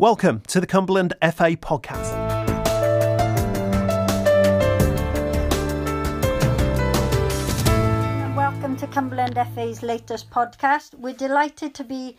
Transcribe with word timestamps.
Welcome 0.00 0.40
to 0.46 0.62
the 0.62 0.66
Cumberland 0.66 1.12
FA 1.20 1.58
podcast. 1.58 2.16
Welcome 8.34 8.78
to 8.78 8.86
Cumberland 8.86 9.38
FA's 9.54 9.82
latest 9.82 10.30
podcast. 10.30 10.94
We're 10.94 11.12
delighted 11.12 11.74
to 11.74 11.84
be 11.84 12.16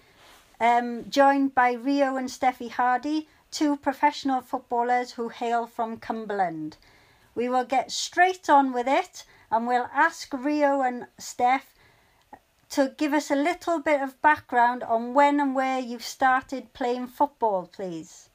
um, 0.59 1.09
joined 1.09 1.55
by 1.55 1.71
Rio 1.71 2.17
and 2.17 2.29
Steffi 2.29 2.69
Hardy, 2.69 3.27
two 3.49 3.77
professional 3.77 4.41
footballers 4.41 5.13
who 5.13 5.29
hail 5.29 5.65
from 5.65 5.97
Cumberland. 5.97 6.77
We 7.33 7.49
will 7.49 7.65
get 7.65 7.89
straight 7.89 8.47
on 8.47 8.73
with 8.73 8.87
it 8.87 9.23
and 9.49 9.65
we'll 9.65 9.89
ask 9.91 10.31
Rio 10.31 10.83
and 10.83 11.07
Steph 11.17 11.73
to 12.71 12.93
give 12.97 13.13
us 13.13 13.29
a 13.29 13.35
little 13.35 13.79
bit 13.79 14.01
of 14.01 14.21
background 14.21 14.83
on 14.83 15.13
when 15.13 15.39
and 15.39 15.53
where 15.53 15.79
you 15.79 15.99
started 15.99 16.73
playing 16.73 17.07
football, 17.07 17.69
please. 17.71 18.29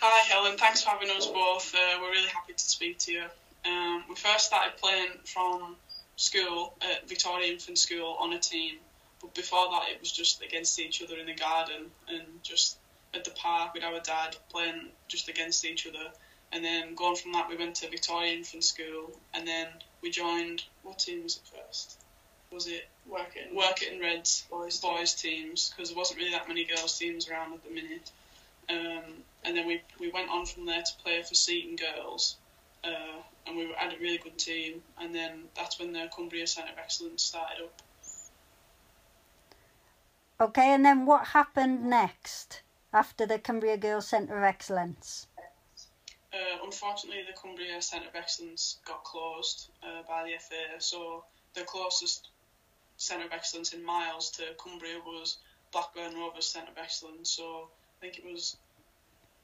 Hi, 0.00 0.20
Helen. 0.28 0.58
Thanks 0.58 0.82
for 0.82 0.90
having 0.90 1.08
us 1.10 1.26
both. 1.26 1.74
Uh, 1.74 1.98
we're 2.00 2.10
really 2.10 2.28
happy 2.28 2.52
to 2.52 2.64
speak 2.64 2.98
to 2.98 3.12
you. 3.12 3.24
Um, 3.64 4.04
we 4.08 4.14
first 4.16 4.46
started 4.46 4.76
playing 4.76 5.12
from 5.24 5.76
school 6.16 6.74
at 6.82 7.08
Victoria 7.08 7.52
Infant 7.52 7.78
School 7.78 8.16
on 8.20 8.34
a 8.34 8.38
team, 8.38 8.76
but 9.22 9.34
before 9.34 9.70
that, 9.70 9.88
it 9.90 10.00
was 10.00 10.12
just 10.12 10.42
against 10.42 10.78
each 10.78 11.02
other 11.02 11.16
in 11.16 11.26
the 11.26 11.34
garden 11.34 11.86
and 12.08 12.24
just 12.42 12.76
at 13.14 13.24
the 13.24 13.30
park 13.30 13.72
with 13.72 13.82
our 13.82 14.00
dad 14.00 14.36
playing 14.50 14.88
just 15.08 15.30
against 15.30 15.64
each 15.64 15.86
other. 15.86 16.10
And 16.54 16.64
then 16.64 16.94
going 16.94 17.16
from 17.16 17.32
that, 17.32 17.48
we 17.48 17.56
went 17.56 17.74
to 17.76 17.90
Victoria 17.90 18.32
Infant 18.32 18.62
School, 18.62 19.10
and 19.34 19.46
then 19.46 19.66
we 20.02 20.10
joined 20.10 20.62
what 20.84 21.00
team 21.00 21.24
was 21.24 21.36
it 21.36 21.42
first? 21.52 21.98
Was 22.52 22.68
it 22.68 22.88
Working. 23.06 23.54
Workington 23.54 24.00
Reds 24.00 24.46
Boys. 24.50 24.80
boys 24.80 25.14
teams 25.14 25.70
because 25.70 25.90
there 25.90 25.98
wasn't 25.98 26.20
really 26.20 26.30
that 26.30 26.48
many 26.48 26.64
girls 26.64 26.98
teams 26.98 27.28
around 27.28 27.52
at 27.52 27.62
the 27.62 27.70
minute. 27.70 28.10
Um, 28.70 29.22
and 29.44 29.54
then 29.56 29.66
we, 29.66 29.82
we 30.00 30.10
went 30.10 30.30
on 30.30 30.46
from 30.46 30.64
there 30.64 30.82
to 30.82 30.92
play 31.02 31.22
for 31.22 31.34
Seaton 31.34 31.76
Girls, 31.76 32.36
uh, 32.82 33.20
and 33.46 33.56
we 33.56 33.70
had 33.76 33.92
a 33.92 33.98
really 33.98 34.16
good 34.16 34.38
team. 34.38 34.82
And 34.98 35.14
then 35.14 35.42
that's 35.54 35.78
when 35.78 35.92
the 35.92 36.08
Cumbria 36.16 36.46
Centre 36.46 36.72
of 36.72 36.78
Excellence 36.78 37.22
started 37.22 37.64
up. 37.64 37.82
Okay, 40.40 40.72
and 40.72 40.84
then 40.84 41.04
what 41.04 41.28
happened 41.28 41.84
next 41.84 42.62
after 42.92 43.26
the 43.26 43.38
Cumbria 43.38 43.76
Girls 43.76 44.08
Centre 44.08 44.38
of 44.38 44.44
Excellence? 44.44 45.26
Uh, 46.34 46.58
unfortunately, 46.64 47.22
the 47.22 47.38
Cumbria 47.40 47.80
Centre 47.80 48.08
of 48.08 48.16
Excellence 48.16 48.78
got 48.84 49.04
closed 49.04 49.70
uh, 49.84 50.02
by 50.08 50.24
the 50.24 50.36
FA, 50.38 50.80
so 50.80 51.24
the 51.54 51.62
closest 51.62 52.28
Centre 52.96 53.26
of 53.26 53.32
Excellence 53.32 53.72
in 53.72 53.84
miles 53.84 54.30
to 54.32 54.42
Cumbria 54.58 54.98
was 55.06 55.38
Blackburn 55.72 56.14
Rovers 56.14 56.46
Centre 56.46 56.72
of 56.72 56.78
Excellence. 56.78 57.30
So 57.30 57.68
I 57.98 58.00
think 58.00 58.18
it 58.18 58.24
was 58.24 58.56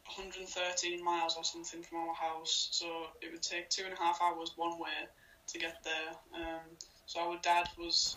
113 0.07 1.05
miles 1.05 1.37
or 1.37 1.45
something 1.45 1.83
from 1.83 1.99
our 1.99 2.15
house. 2.15 2.69
So 2.73 2.87
it 3.21 3.31
would 3.31 3.43
take 3.43 3.69
two 3.69 3.85
and 3.85 3.93
a 3.93 3.97
half 3.97 4.21
hours 4.21 4.53
one 4.57 4.79
way 4.79 5.07
to 5.49 5.59
get 5.59 5.85
there. 5.85 6.17
Um, 6.35 6.61
so 7.07 7.21
our 7.21 7.39
dad 7.43 7.69
was 7.79 8.17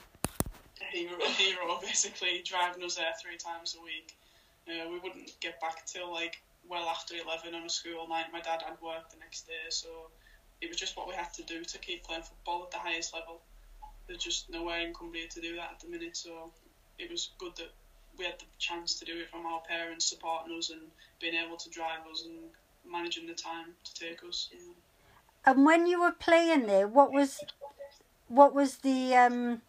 a 0.82 0.98
hero, 0.98 1.18
a 1.24 1.30
hero 1.30 1.80
basically, 1.82 2.42
driving 2.44 2.84
us 2.84 2.96
there 2.96 3.14
three 3.22 3.38
times 3.38 3.76
a 3.80 3.84
week. 3.84 4.16
Uh, 4.68 4.90
we 4.90 5.00
wouldn't 5.00 5.32
get 5.42 5.60
back 5.62 5.86
till 5.86 6.12
like 6.12 6.42
well 6.70 6.88
after 6.90 7.16
11 7.16 7.54
on 7.56 7.64
a 7.64 7.70
school 7.70 8.08
night. 8.08 8.26
My 8.32 8.42
dad 8.42 8.62
had 8.62 8.82
work 8.82 9.10
the 9.10 9.18
next 9.20 9.48
day, 9.48 9.70
so 9.70 9.88
it 10.62 10.70
was 10.70 10.78
just 10.78 10.96
what 10.98 11.08
we 11.08 11.14
had 11.14 11.34
to 11.34 11.44
do 11.44 11.64
to 11.64 11.78
keep 11.80 12.04
playing 12.04 12.24
football 12.24 12.64
at 12.64 12.72
the 12.72 12.78
highest 12.78 13.14
level. 13.14 13.42
There's 14.08 14.24
just 14.24 14.50
nowhere 14.50 14.82
in 14.82 14.94
Cumbria 14.94 15.28
to 15.30 15.42
do 15.42 15.56
that 15.56 15.72
at 15.74 15.80
the 15.80 15.88
minute, 15.88 16.18
so 16.18 16.52
it 17.00 17.10
was 17.10 17.32
good 17.38 17.56
that 17.58 17.72
we 18.18 18.26
had 18.26 18.40
the 18.40 18.46
chance 18.60 19.00
to 19.00 19.06
do 19.06 19.18
it 19.18 19.30
from 19.30 19.46
our 19.46 19.62
parents 19.62 20.06
supporting 20.06 20.58
us 20.58 20.70
and 20.70 20.82
being 21.20 21.36
able 21.36 21.58
to 21.58 21.70
drive 21.70 22.06
us 22.12 22.26
and 22.26 22.36
managing 22.90 23.28
the 23.28 23.34
time 23.34 23.74
to 23.84 23.94
take 23.94 24.24
us. 24.24 24.50
And 25.46 25.66
when 25.66 25.88
you 25.88 26.02
were 26.02 26.12
playing 26.12 26.68
there, 26.68 26.88
what 26.88 27.12
was 27.12 27.40
what 28.28 28.54
was 28.54 28.78
the 28.78 29.16
um, 29.16 29.62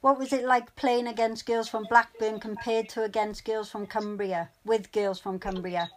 what 0.00 0.18
was 0.18 0.32
it 0.32 0.44
like 0.44 0.74
playing 0.76 1.06
against 1.06 1.46
girls 1.46 1.68
from 1.68 1.86
Blackburn 1.88 2.40
compared 2.40 2.88
to 2.90 3.02
against 3.02 3.44
girls 3.44 3.70
from 3.70 3.86
Cumbria 3.86 4.50
with 4.64 4.92
girls 4.92 5.18
from 5.18 5.38
Cumbria? 5.38 5.90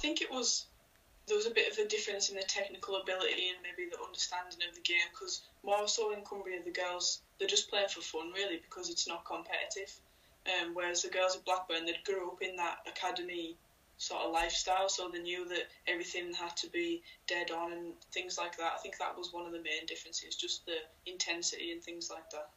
I 0.00 0.02
think 0.02 0.22
it 0.22 0.30
was 0.30 0.64
there 1.26 1.36
was 1.36 1.44
a 1.44 1.50
bit 1.50 1.70
of 1.70 1.76
a 1.76 1.86
difference 1.86 2.30
in 2.30 2.36
the 2.36 2.42
technical 2.42 2.96
ability 2.96 3.50
and 3.50 3.58
maybe 3.62 3.90
the 3.90 4.02
understanding 4.02 4.66
of 4.66 4.74
the 4.74 4.80
game 4.80 5.04
because 5.12 5.42
more 5.62 5.86
so 5.86 6.14
in 6.14 6.24
Cumbria 6.24 6.64
the 6.64 6.70
girls 6.70 7.20
they're 7.38 7.46
just 7.46 7.68
playing 7.68 7.88
for 7.88 8.00
fun 8.00 8.32
really 8.32 8.62
because 8.64 8.88
it's 8.88 9.06
not 9.06 9.26
competitive. 9.26 9.92
Um, 10.48 10.72
whereas 10.72 11.02
the 11.02 11.10
girls 11.10 11.36
at 11.36 11.44
Blackburn 11.44 11.84
they 11.84 11.96
grew 12.02 12.30
up 12.30 12.40
in 12.40 12.56
that 12.56 12.78
academy 12.88 13.58
sort 13.98 14.22
of 14.22 14.32
lifestyle, 14.32 14.88
so 14.88 15.10
they 15.12 15.18
knew 15.18 15.46
that 15.48 15.68
everything 15.86 16.32
had 16.32 16.56
to 16.56 16.70
be 16.70 17.02
dead 17.26 17.50
on 17.50 17.70
and 17.72 17.92
things 18.10 18.38
like 18.38 18.56
that. 18.56 18.72
I 18.74 18.78
think 18.78 18.96
that 18.96 19.18
was 19.18 19.34
one 19.34 19.44
of 19.44 19.52
the 19.52 19.60
main 19.60 19.84
differences, 19.86 20.34
just 20.34 20.64
the 20.64 20.78
intensity 21.04 21.72
and 21.72 21.84
things 21.84 22.08
like 22.10 22.30
that. 22.30 22.48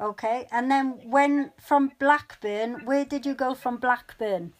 Okay, 0.00 0.48
and 0.50 0.70
then 0.70 1.02
when 1.04 1.52
from 1.58 1.92
Blackburn, 1.98 2.86
where 2.86 3.04
did 3.04 3.26
you 3.26 3.34
go 3.34 3.52
from 3.52 3.76
Blackburn? 3.76 4.54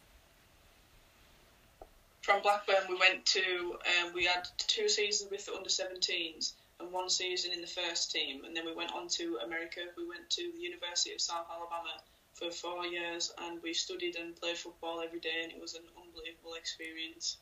From 2.27 2.43
Blackburn, 2.43 2.89
we 2.89 2.97
went 2.97 3.25
to 3.25 3.79
um, 3.87 4.13
we 4.13 4.25
had 4.25 4.49
two 4.59 4.89
seasons 4.89 5.31
with 5.31 5.47
the 5.47 5.55
under 5.55 5.71
17s 5.71 6.55
and 6.81 6.91
one 6.91 7.09
season 7.09 7.53
in 7.53 7.61
the 7.61 7.69
first 7.69 8.11
team, 8.11 8.45
and 8.45 8.57
then 8.57 8.67
we 8.67 8.75
went 8.75 8.91
on 8.91 9.07
to 9.11 9.39
America. 9.45 9.83
We 9.97 10.09
went 10.09 10.29
to 10.31 10.51
the 10.53 10.61
University 10.61 11.13
of 11.13 11.21
South 11.21 11.47
Alabama 11.49 12.03
for 12.35 12.51
four 12.51 12.85
years, 12.85 13.33
and 13.43 13.63
we 13.63 13.73
studied 13.73 14.17
and 14.17 14.35
played 14.35 14.59
football 14.59 15.01
every 15.01 15.21
day, 15.21 15.45
and 15.45 15.53
it 15.53 15.61
was 15.61 15.75
an 15.75 15.83
unbelievable 15.97 16.55
experience. 16.55 17.37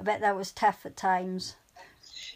I 0.00 0.02
bet 0.02 0.22
that 0.22 0.34
was 0.34 0.50
tough 0.50 0.86
at 0.86 0.96
times. 0.96 1.54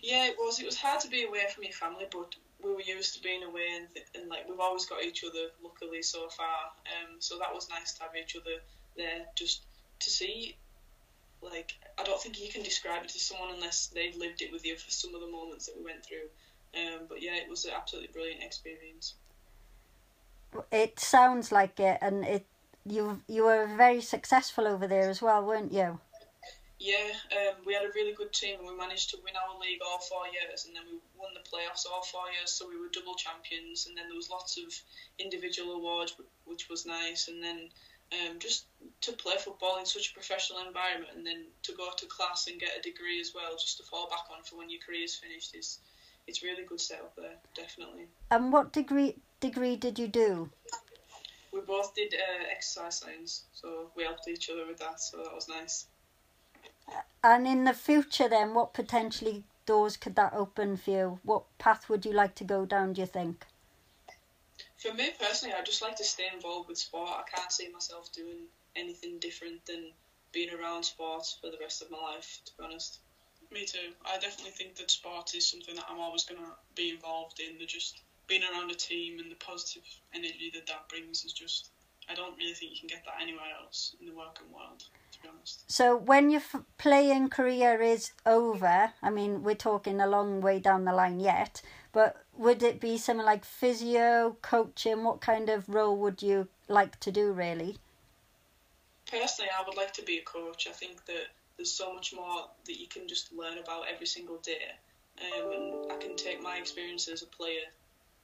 Yeah, 0.03 0.27
it 0.27 0.37
was. 0.39 0.61
It 0.61 0.67
was 0.67 0.77
hard 0.77 1.01
to 1.01 1.09
be 1.09 1.25
away 1.25 1.47
from 1.55 1.65
your 1.65 1.73
family, 1.73 2.09
but 2.11 2.35
we 2.63 2.75
were 2.75 2.83
used 2.83 3.15
to 3.15 3.23
being 3.23 3.43
away, 3.43 3.69
and, 3.75 3.89
th- 3.95 4.07
and 4.15 4.29
like 4.29 4.47
we've 4.47 4.61
always 4.61 4.85
got 4.85 5.03
each 5.03 5.25
other. 5.25 5.49
Luckily, 5.65 6.03
so 6.03 6.29
far, 6.29 6.73
um, 6.85 7.17
so 7.21 7.39
that 7.39 7.55
was 7.55 7.71
nice 7.71 7.95
to 7.95 8.03
have 8.03 8.15
each 8.23 8.37
other 8.37 8.61
there, 8.99 9.25
just 9.35 9.63
to 10.01 10.11
see. 10.11 10.55
Like, 11.43 11.75
I 11.99 12.05
don't 12.05 12.21
think 12.21 12.41
you 12.41 12.51
can 12.51 12.63
describe 12.63 13.05
it 13.05 13.11
to 13.11 13.19
someone 13.19 13.55
unless 13.55 13.87
they've 13.89 14.17
lived 14.17 14.43
it 14.43 14.53
with 14.53 14.65
you 14.67 14.77
for 14.77 14.91
some 14.91 15.15
of 15.15 15.21
the 15.21 15.31
moments 15.31 15.67
that 15.67 15.77
we 15.77 15.85
went 15.85 16.05
through. 16.05 16.29
Um, 16.75 17.07
but 17.09 17.23
yeah, 17.23 17.37
it 17.37 17.49
was 17.49 17.65
an 17.65 17.73
absolutely 17.77 18.11
brilliant 18.13 18.43
experience. 18.43 19.15
It 20.73 20.99
sounds 20.99 21.53
like 21.53 21.79
it, 21.79 21.99
and 22.01 22.25
it 22.25 22.47
you 22.87 23.21
you 23.29 23.45
were 23.45 23.67
very 23.67 24.01
successful 24.01 24.67
over 24.67 24.87
there 24.87 25.09
as 25.09 25.21
well, 25.21 25.45
weren't 25.45 25.73
you? 25.73 26.01
Yeah, 26.79 27.11
um, 27.33 27.67
we 27.67 27.75
had 27.75 27.83
a 27.83 27.91
really 27.95 28.15
good 28.15 28.33
team 28.33 28.61
and 28.61 28.69
we 28.69 28.77
managed 28.77 29.11
to 29.11 29.19
win 29.25 29.35
our 29.35 29.59
league 29.59 29.81
all 29.85 29.99
four 29.99 30.27
years 30.31 30.65
and 30.65 30.77
then 30.77 30.85
we 30.87 30.99
won 31.19 31.35
the 31.35 31.43
playoffs 31.43 31.85
all 31.91 32.03
four 32.03 32.31
years, 32.31 32.53
so 32.53 32.69
we 32.69 32.79
were 32.79 32.87
double 32.93 33.17
champions. 33.17 33.87
And 33.87 33.97
then 33.97 34.07
there 34.07 34.17
was 34.17 34.31
lots 34.31 34.57
of 34.59 34.73
individual 35.19 35.75
awards, 35.75 36.15
which 36.45 36.69
was 36.69 36.87
nice. 36.87 37.27
And 37.27 37.43
then 37.43 37.69
um, 38.13 38.39
just 38.39 38.67
to 39.03 39.13
play 39.13 39.35
football 39.39 39.79
in 39.79 39.87
such 39.87 40.11
a 40.11 40.15
professional 40.15 40.61
environment 40.67 41.11
and 41.17 41.27
then 41.27 41.45
to 41.63 41.73
go 41.73 41.89
to 41.97 42.07
class 42.07 42.47
and 42.49 42.59
get 42.61 42.71
a 42.79 42.83
degree 42.83 43.21
as 43.21 43.33
well, 43.35 43.53
just 43.53 43.79
to 43.79 43.85
fall 43.85 44.09
back 44.09 44.25
on 44.35 44.43
for 44.43 44.57
when 44.57 44.71
your 44.71 44.81
career's 44.85 45.15
finished, 45.15 45.55
is 45.55 45.81
it's 46.27 46.43
really 46.43 46.65
good 46.65 46.81
setup 46.81 47.15
there, 47.17 47.37
definitely. 47.55 48.07
And 48.31 48.53
what 48.53 48.73
degree 48.73 49.17
degree 49.41 49.77
did 49.77 49.99
you 49.99 50.09
do? 50.09 50.51
We 51.53 51.61
both 51.61 51.95
did 51.95 52.15
uh, 52.15 52.45
exercise 52.51 52.99
science, 52.99 53.45
so 53.53 53.91
we 53.97 54.05
helped 54.05 54.29
each 54.29 54.51
other 54.51 54.67
with 54.67 54.79
that, 54.79 55.01
so 55.01 55.19
that 55.19 55.35
was 55.35 55.49
nice. 55.49 55.87
And 57.25 57.47
in 57.47 57.65
the 57.65 57.73
future, 57.73 58.29
then, 58.29 58.55
what 58.55 58.75
potentially 58.75 59.45
doors 59.67 59.97
could 59.97 60.17
that 60.17 60.35
open 60.35 60.77
for 60.77 60.91
you? 60.91 61.21
What 61.25 61.45
path 61.59 61.89
would 61.89 62.05
you 62.05 62.13
like 62.13 62.35
to 62.37 62.45
go 62.45 62.65
down? 62.65 62.93
Do 62.93 63.01
you 63.01 63.07
think? 63.07 63.47
For 64.79 64.95
me 64.95 65.11
personally, 65.19 65.55
I'd 65.59 65.67
just 65.67 65.83
like 65.83 65.97
to 65.97 66.05
stay 66.05 66.29
involved 66.33 66.69
with 66.69 66.79
sport. 66.79 67.11
I 67.11 67.23
can't 67.29 67.51
see 67.51 67.69
myself 67.69 68.13
doing 68.13 68.47
anything 68.77 69.19
different 69.19 69.67
than 69.67 69.93
being 70.33 70.51
around 70.55 70.85
sports 70.85 71.37
for 71.41 71.51
the 71.51 71.59
rest 71.61 71.83
of 71.83 71.91
my 71.91 71.99
life. 71.99 72.41
To 72.47 72.53
be 72.57 72.65
honest. 72.65 73.01
Me 73.51 73.65
too. 73.65 73.93
I 74.07 74.19
definitely 74.19 74.53
think 74.53 74.77
that 74.77 74.91
sport 74.91 75.35
is 75.35 75.51
something 75.51 75.75
that 75.75 75.87
I'm 75.91 75.99
always 75.99 76.25
going 76.25 76.41
to 76.41 76.53
be 76.77 76.91
involved 76.91 77.41
in. 77.41 77.59
The 77.59 77.67
just 77.67 78.03
being 78.29 78.43
around 78.43 78.71
a 78.71 78.75
team 78.75 79.19
and 79.19 79.31
the 79.31 79.37
positive 79.37 79.83
energy 80.15 80.51
that 80.55 80.67
that 80.67 80.89
brings 80.89 81.25
is 81.25 81.33
just. 81.33 81.71
I 82.11 82.15
don't 82.15 82.39
really 82.39 82.55
think 82.55 82.73
you 82.73 82.79
can 82.79 82.87
get 82.89 83.05
that 83.05 83.21
anywhere 83.21 83.51
else 83.63 83.95
in 84.01 84.07
the 84.07 84.15
working 84.15 84.51
world, 84.51 84.83
to 85.13 85.23
be 85.23 85.29
honest. 85.29 85.71
So 85.71 85.95
when 85.95 86.31
your 86.31 86.41
f- 86.41 86.63
playing 86.79 87.29
career 87.29 87.83
is 87.83 88.13
over, 88.25 88.93
I 89.03 89.11
mean, 89.11 89.43
we're 89.43 89.55
talking 89.55 90.01
a 90.01 90.07
long 90.07 90.41
way 90.41 90.59
down 90.59 90.87
the 90.87 90.95
line 90.95 91.21
yet, 91.21 91.61
but 91.93 92.25
would 92.39 92.63
it 92.63 92.81
be 92.81 92.97
something 92.97 93.27
like 93.27 93.45
physio, 93.45 94.37
coaching? 94.43 95.05
What 95.05 95.21
kind 95.21 95.51
of 95.51 95.69
role 95.69 95.97
would 95.97 96.23
you 96.23 96.49
like 96.69 96.99
to 97.01 97.11
do, 97.11 97.33
really? 97.33 97.79
Personally, 99.11 99.51
I 99.59 99.65
would 99.67 99.77
like 99.77 99.93
to 99.95 100.03
be 100.03 100.19
a 100.19 100.23
coach. 100.23 100.69
I 100.69 100.73
think 100.73 101.05
that 101.07 101.27
there's 101.57 101.73
so 101.73 101.93
much 101.93 102.15
more 102.15 102.47
that 102.67 102.79
you 102.79 102.87
can 102.87 103.09
just 103.09 103.33
learn 103.33 103.59
about 103.59 103.85
every 103.93 104.07
single 104.07 104.37
day, 104.37 104.71
um, 105.21 105.53
and 105.53 105.93
I 105.93 105.97
can 105.97 106.15
take 106.15 106.41
my 106.43 106.57
experience 106.57 107.09
as 107.09 107.23
a 107.23 107.27
player 107.27 107.67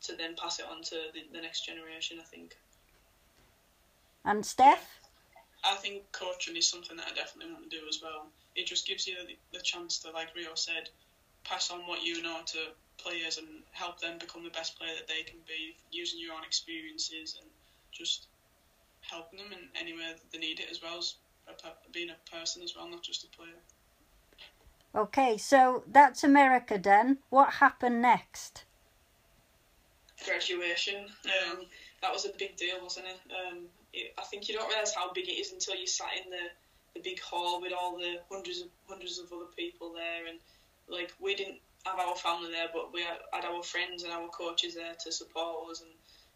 to 0.02 0.14
then 0.14 0.36
pass 0.36 0.60
it 0.60 0.66
on 0.70 0.82
to 0.82 0.96
the, 1.12 1.22
the 1.32 1.40
next 1.40 1.66
generation. 1.66 2.18
I 2.20 2.24
think. 2.24 2.56
And 4.24 4.46
Steph? 4.46 5.00
I 5.64 5.74
think 5.76 6.02
coaching 6.12 6.56
is 6.56 6.68
something 6.68 6.96
that 6.98 7.06
I 7.10 7.14
definitely 7.14 7.52
want 7.52 7.68
to 7.68 7.76
do 7.76 7.82
as 7.88 8.00
well. 8.02 8.26
It 8.54 8.66
just 8.66 8.86
gives 8.86 9.06
you 9.06 9.16
the, 9.26 9.58
the 9.58 9.62
chance 9.62 9.98
to, 10.00 10.10
like 10.10 10.34
Rio 10.36 10.54
said, 10.54 10.90
pass 11.42 11.70
on 11.70 11.80
what 11.80 12.04
you 12.04 12.22
know 12.22 12.40
to 12.46 12.58
players 12.98 13.38
and 13.38 13.48
help 13.74 14.00
them 14.00 14.18
become 14.18 14.44
the 14.44 14.50
best 14.50 14.78
player 14.78 14.92
that 14.96 15.08
they 15.08 15.22
can 15.22 15.38
be 15.46 15.76
using 15.90 16.20
your 16.20 16.32
own 16.32 16.44
experiences 16.44 17.36
and 17.40 17.50
just 17.92 18.28
helping 19.00 19.38
them 19.38 19.52
in 19.52 19.68
any 19.78 19.92
way 19.92 20.06
that 20.08 20.30
they 20.32 20.38
need 20.38 20.60
it 20.60 20.66
as 20.70 20.80
well 20.80 20.98
as 20.98 21.16
a, 21.48 21.92
being 21.92 22.08
a 22.10 22.30
person 22.30 22.62
as 22.62 22.74
well, 22.74 22.88
not 22.88 23.02
just 23.02 23.24
a 23.24 23.36
player. 23.36 23.58
Okay, 24.94 25.36
so 25.36 25.82
that's 25.90 26.22
America 26.22 26.78
done. 26.78 27.18
What 27.30 27.54
happened 27.54 28.00
next? 28.00 28.64
Graduation. 30.24 31.06
Um, 31.24 31.66
that 32.00 32.12
was 32.12 32.24
a 32.26 32.30
big 32.38 32.56
deal, 32.56 32.76
wasn't 32.80 33.06
it? 33.06 33.18
Um, 33.32 33.64
it? 33.92 34.14
I 34.16 34.22
think 34.22 34.48
you 34.48 34.54
don't 34.54 34.68
realise 34.68 34.94
how 34.94 35.12
big 35.12 35.28
it 35.28 35.32
is 35.32 35.52
until 35.52 35.74
you 35.74 35.88
sat 35.88 36.10
in 36.24 36.30
the, 36.30 36.46
the 36.94 37.00
big 37.00 37.20
hall 37.20 37.60
with 37.60 37.72
all 37.72 37.96
the 37.96 38.20
hundreds 38.30 38.60
of 38.60 38.68
hundreds 38.88 39.18
of 39.18 39.32
other 39.32 39.50
people 39.56 39.92
there, 39.92 40.28
and 40.28 40.38
like 40.88 41.12
we 41.20 41.34
didn't 41.34 41.58
have 41.84 41.98
our 41.98 42.16
family 42.16 42.50
there, 42.50 42.68
but 42.72 42.92
we 42.92 43.02
had 43.02 43.44
our 43.44 43.62
friends 43.62 44.02
and 44.02 44.12
our 44.12 44.28
coaches 44.28 44.74
there 44.74 44.94
to 45.04 45.12
support 45.12 45.70
us, 45.70 45.80
and 45.82 45.90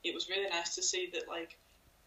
it 0.04 0.14
was 0.14 0.28
really 0.28 0.48
nice 0.48 0.74
to 0.74 0.82
see 0.82 1.10
that 1.12 1.28
like 1.28 1.56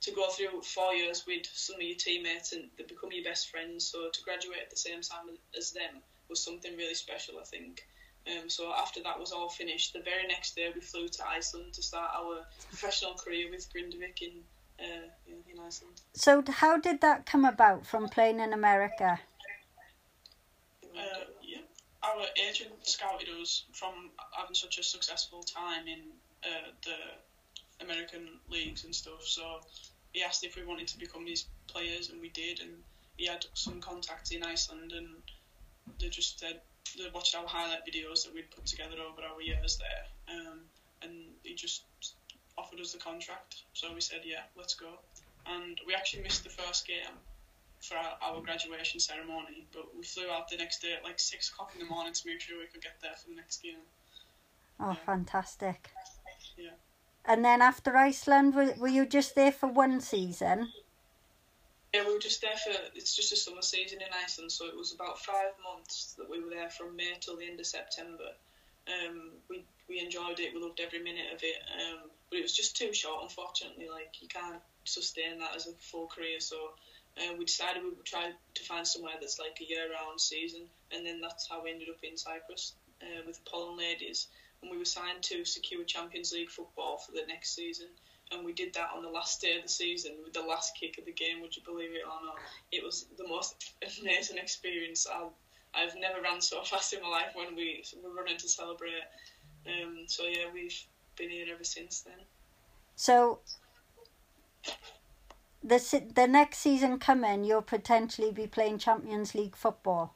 to 0.02 0.12
go 0.12 0.30
through 0.30 0.62
four 0.62 0.94
years 0.94 1.26
with 1.28 1.46
some 1.54 1.76
of 1.76 1.82
your 1.82 1.96
teammates 1.96 2.54
and 2.54 2.64
they 2.78 2.84
become 2.84 3.12
your 3.12 3.24
best 3.24 3.50
friends. 3.50 3.86
So 3.86 4.10
to 4.12 4.24
graduate 4.24 4.58
at 4.64 4.72
the 4.72 4.78
same 4.78 5.02
time 5.02 5.38
as 5.56 5.72
them 5.72 6.02
was 6.28 6.44
something 6.44 6.76
really 6.76 6.96
special, 6.96 7.36
I 7.40 7.44
think. 7.44 7.86
Um, 8.28 8.50
so 8.50 8.74
after 8.74 9.02
that 9.04 9.20
was 9.20 9.32
all 9.32 9.50
finished, 9.50 9.94
the 9.94 10.02
very 10.02 10.28
next 10.28 10.56
day 10.56 10.72
we 10.74 10.82
flew 10.82 11.08
to 11.08 11.28
Iceland 11.28 11.74
to 11.74 11.84
start 11.84 12.12
our 12.16 12.46
professional 12.70 13.14
career 13.14 13.50
with 13.50 13.68
Grindavik 13.74 14.22
in, 14.22 14.32
uh, 14.80 15.08
in, 15.28 15.60
Iceland. 15.60 16.02
So 16.14 16.44
how 16.48 16.78
did 16.78 17.02
that 17.02 17.26
come 17.26 17.46
about 17.46 17.86
from 17.86 18.10
playing 18.10 18.40
in 18.40 18.54
America? 18.54 19.20
Uh, 20.96 21.26
our 22.04 22.26
agent 22.50 22.72
scouted 22.82 23.28
us 23.42 23.64
from 23.74 24.10
having 24.32 24.56
such 24.56 24.80
a 24.80 24.84
successful 24.84 25.44
time 25.44 25.88
in 25.88 26.00
uh, 26.44 26.72
the 26.84 27.84
American 27.84 28.28
leagues 28.50 28.84
and 28.84 28.94
stuff. 28.94 29.24
So 29.24 29.62
he 30.14 30.24
asked 30.24 30.44
if 30.44 30.56
we 30.56 30.64
wanted 30.64 30.88
to 30.90 31.00
become 31.00 31.26
his 31.26 31.46
players, 31.68 32.10
and 32.10 32.20
we 32.20 32.30
did. 32.30 32.60
And 32.60 32.72
he 33.18 33.28
had 33.28 33.46
some 33.54 33.80
contacts 33.80 34.32
in 34.32 34.44
Iceland, 34.44 34.94
and 34.94 35.08
they 36.00 36.10
just 36.10 36.40
said 36.40 36.62
they 36.98 37.10
watched 37.14 37.36
our 37.36 37.48
highlight 37.48 37.86
videos 37.86 38.24
that 38.24 38.34
we'd 38.34 38.50
put 38.52 38.66
together 38.66 38.96
over 39.00 39.22
our 39.22 39.42
years 39.42 39.78
there, 39.78 40.36
um, 40.36 40.60
and 41.02 41.12
he 41.44 41.54
just 41.54 41.84
offered 42.58 42.80
us 42.80 42.92
the 42.92 43.00
contract. 43.00 43.64
So 43.74 43.94
we 43.94 44.02
said, 44.02 44.22
yeah, 44.26 44.44
let's 44.58 44.74
go. 44.74 45.00
And 45.46 45.80
we 45.88 45.94
actually 45.94 46.24
missed 46.24 46.44
the 46.44 46.50
first 46.50 46.86
game 46.86 47.18
for 47.82 47.96
our, 47.96 48.18
our 48.22 48.42
graduation 48.42 49.00
ceremony, 49.00 49.66
but 49.74 49.86
we 49.98 50.04
flew 50.04 50.30
out 50.30 50.50
the 50.50 50.58
next 50.58 50.82
day 50.82 50.94
at 50.94 51.04
like 51.04 51.20
six 51.20 51.50
o'clock 51.50 51.72
in 51.74 51.80
the 51.86 51.90
morning 51.94 52.14
to 52.14 52.22
make 52.28 52.40
sure 52.40 52.60
we 52.60 52.68
could 52.68 52.82
get 52.82 52.96
there 53.02 53.16
for 53.22 53.30
the 53.30 53.36
next 53.36 53.62
game. 53.64 53.82
Oh, 54.80 54.90
Yeah. 54.92 54.96
fantastic. 55.06 55.92
Yeah. 56.58 56.72
And 57.26 57.44
then 57.46 57.62
after 57.62 57.98
Iceland, 57.98 58.56
were, 58.56 58.74
were 58.78 58.88
you 58.88 59.06
just 59.06 59.36
there 59.36 59.52
for 59.52 59.68
one 59.68 60.02
season? 60.02 60.72
Yeah, 61.94 62.06
we 62.08 62.14
were 62.14 62.20
just 62.20 62.42
there 62.42 62.56
for 62.56 62.72
it's 62.96 63.16
just 63.16 63.34
a 63.34 63.36
summer 63.36 63.62
season 63.62 64.00
in 64.02 64.08
Iceland, 64.24 64.52
so 64.52 64.66
it 64.66 64.78
was 64.78 64.94
about 64.94 65.20
five 65.20 65.52
months 65.62 66.14
that 66.18 66.30
we 66.30 66.40
were 66.42 66.50
there 66.50 66.70
from 66.70 66.96
May 66.96 67.18
till 67.20 67.36
the 67.38 67.46
end 67.46 67.60
of 67.60 67.66
September. 67.66 68.32
Um, 68.88 69.32
we 69.50 69.66
we 69.90 70.00
enjoyed 70.00 70.40
it, 70.40 70.54
we 70.54 70.62
loved 70.62 70.80
every 70.80 71.00
minute 71.00 71.34
of 71.34 71.44
it, 71.44 71.58
um, 71.84 72.10
but 72.30 72.40
it 72.40 72.44
was 72.44 72.56
just 72.56 72.78
too 72.78 72.94
short, 72.94 73.24
unfortunately. 73.24 73.90
Like 73.90 74.16
you 74.22 74.30
can't 74.30 74.62
sustain 74.86 75.38
that 75.40 75.54
as 75.54 75.68
a 75.68 75.74
full 75.74 76.08
career, 76.08 76.40
so 76.40 76.72
uh, 77.18 77.34
we 77.38 77.46
decided 77.46 77.84
we 77.84 77.90
would 77.90 78.06
try 78.06 78.32
to 78.54 78.64
find 78.64 78.88
somewhere 78.88 79.14
that's 79.20 79.40
like 79.40 79.58
a 79.62 79.66
year-round 79.66 80.20
season, 80.20 80.62
and 80.92 81.06
then 81.06 81.20
that's 81.22 81.48
how 81.50 81.64
we 81.64 81.72
ended 81.72 81.90
up 81.90 82.04
in 82.04 82.18
Cyprus 82.18 82.76
uh, 83.02 83.22
with 83.26 83.36
the 83.36 83.50
Apollon 83.50 83.78
Ladies, 83.78 84.28
and 84.62 84.72
we 84.72 84.78
were 84.78 84.86
signed 84.86 85.22
to 85.24 85.44
secure 85.46 85.84
Champions 85.84 86.32
League 86.32 86.50
football 86.50 86.98
for 86.98 87.12
the 87.12 87.26
next 87.28 87.56
season 87.56 87.88
and 88.32 88.46
we 88.46 88.54
did 88.54 88.74
that 88.74 88.90
on 88.96 89.02
the 89.04 89.10
last 89.10 89.42
day 89.42 89.58
of 89.58 89.64
the 89.64 89.70
season 89.70 90.14
with 90.24 90.34
the 90.34 90.42
last 90.42 90.76
kick 90.80 90.98
of 90.98 91.06
the 91.06 91.12
game. 91.12 91.42
Would 91.42 91.56
you 91.56 91.64
believe 91.64 91.92
it 91.92 92.04
or 92.06 92.26
not? 92.26 92.38
It 92.72 92.84
was 92.84 93.06
the 93.18 93.28
most 93.28 93.74
amazing 94.02 94.38
experience. 94.38 95.06
I've, 95.08 95.32
I've 95.74 95.96
never 96.00 96.22
ran 96.22 96.42
so 96.42 96.64
fast 96.64 96.94
in 96.94 97.02
my 97.02 97.10
life 97.10 97.32
when 97.34 97.56
we 97.56 97.84
were 98.02 98.14
running 98.14 98.38
to 98.38 98.48
celebrate. 98.48 98.94
Um, 99.68 100.06
so 100.08 100.24
yeah, 100.24 100.46
we've 100.54 100.76
been 101.18 101.30
here 101.30 101.46
ever 101.54 101.64
since 101.64 102.02
then. 102.02 102.26
So 102.96 103.40
the 105.64 106.04
the 106.14 106.28
next 106.28 106.58
season 106.60 107.00
coming, 107.00 107.44
you'll 107.44 107.62
potentially 107.62 108.32
be 108.32 108.48
playing 108.48 108.80
Champions 108.80 109.36
League 109.36 109.56
football. 109.56 110.16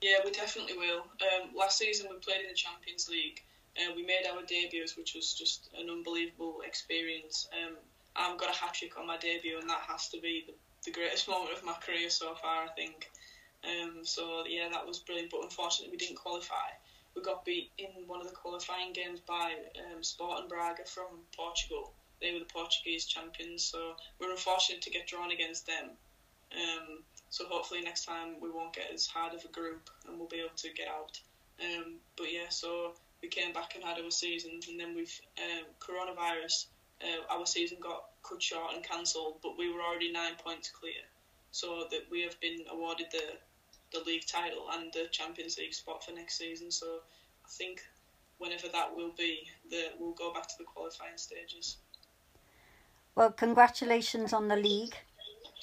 Yeah, 0.00 0.18
we 0.24 0.32
definitely 0.32 0.76
will. 0.76 1.00
Um, 1.22 1.50
last 1.56 1.78
season 1.78 2.08
we 2.10 2.16
played 2.16 2.42
in 2.42 2.48
the 2.48 2.54
Champions 2.54 3.08
League. 3.08 3.42
Uh, 3.78 3.92
we 3.94 4.04
made 4.04 4.26
our 4.30 4.42
debuts, 4.42 4.96
which 4.96 5.14
was 5.14 5.32
just 5.32 5.70
an 5.78 5.88
unbelievable 5.88 6.60
experience. 6.66 7.48
Um, 7.52 7.76
I've 8.16 8.36
got 8.36 8.50
a 8.50 8.58
hat 8.58 8.74
trick 8.74 8.98
on 8.98 9.06
my 9.06 9.16
debut, 9.16 9.58
and 9.58 9.70
that 9.70 9.80
has 9.88 10.08
to 10.08 10.20
be 10.20 10.44
the, 10.46 10.54
the 10.84 10.90
greatest 10.90 11.28
moment 11.32 11.56
of 11.56 11.64
my 11.64 11.74
career 11.74 12.10
so 12.10 12.34
far, 12.34 12.64
I 12.64 12.68
think. 12.68 13.10
Um, 13.64 14.00
so 14.02 14.44
yeah, 14.46 14.68
that 14.72 14.86
was 14.86 14.98
brilliant. 14.98 15.30
But 15.30 15.44
unfortunately, 15.44 15.92
we 15.92 15.98
didn't 15.98 16.16
qualify. 16.16 16.74
We 17.14 17.22
got 17.22 17.44
beat 17.44 17.70
in 17.78 18.06
one 18.06 18.20
of 18.20 18.28
the 18.28 18.34
qualifying 18.34 18.92
games 18.92 19.20
by 19.20 19.54
um, 19.78 20.02
Sporting 20.02 20.48
Braga 20.48 20.84
from 20.84 21.06
Portugal. 21.36 21.92
They 22.22 22.32
were 22.32 22.38
the 22.38 22.44
Portuguese 22.44 23.04
champions, 23.04 23.64
so 23.64 23.96
we 24.18 24.26
we're 24.26 24.32
unfortunate 24.32 24.80
to 24.82 24.90
get 24.90 25.08
drawn 25.08 25.32
against 25.32 25.66
them. 25.66 25.90
Um, 26.52 27.02
so 27.30 27.46
hopefully 27.46 27.80
next 27.80 28.04
time 28.04 28.40
we 28.40 28.50
won't 28.50 28.74
get 28.74 28.90
as 28.94 29.06
hard 29.06 29.34
of 29.34 29.44
a 29.44 29.48
group, 29.48 29.90
and 30.06 30.18
we'll 30.18 30.28
be 30.28 30.38
able 30.38 30.56
to 30.56 30.72
get 30.72 30.86
out. 30.86 31.18
Um, 31.60 31.96
but 32.16 32.32
yeah, 32.32 32.48
so 32.48 32.92
we 33.22 33.28
came 33.28 33.52
back 33.52 33.74
and 33.74 33.84
had 33.84 33.98
our 33.98 34.10
season, 34.10 34.60
and 34.68 34.78
then 34.78 34.94
with 34.94 35.20
um, 35.38 35.66
coronavirus, 35.80 36.66
uh, 37.02 37.34
our 37.34 37.46
season 37.46 37.78
got 37.80 38.04
cut 38.22 38.42
short 38.42 38.74
and 38.74 38.84
cancelled. 38.84 39.38
But 39.42 39.58
we 39.58 39.72
were 39.72 39.82
already 39.82 40.12
nine 40.12 40.34
points 40.44 40.70
clear, 40.70 41.02
so 41.50 41.86
that 41.90 42.02
we 42.10 42.22
have 42.22 42.38
been 42.40 42.64
awarded 42.70 43.06
the 43.10 43.24
the 43.92 44.04
league 44.04 44.26
title 44.26 44.68
and 44.72 44.92
the 44.92 45.06
Champions 45.10 45.58
League 45.58 45.74
spot 45.74 46.04
for 46.04 46.12
next 46.12 46.38
season. 46.38 46.70
So 46.70 47.00
I 47.44 47.48
think 47.48 47.82
whenever 48.38 48.68
that 48.68 48.94
will 48.94 49.12
be, 49.16 49.48
the 49.70 49.90
we'll 49.98 50.12
go 50.12 50.32
back 50.32 50.48
to 50.48 50.54
the 50.58 50.64
qualifying 50.64 51.16
stages. 51.16 51.76
Well, 53.14 53.30
congratulations 53.30 54.32
on 54.32 54.48
the 54.48 54.56
league, 54.56 54.94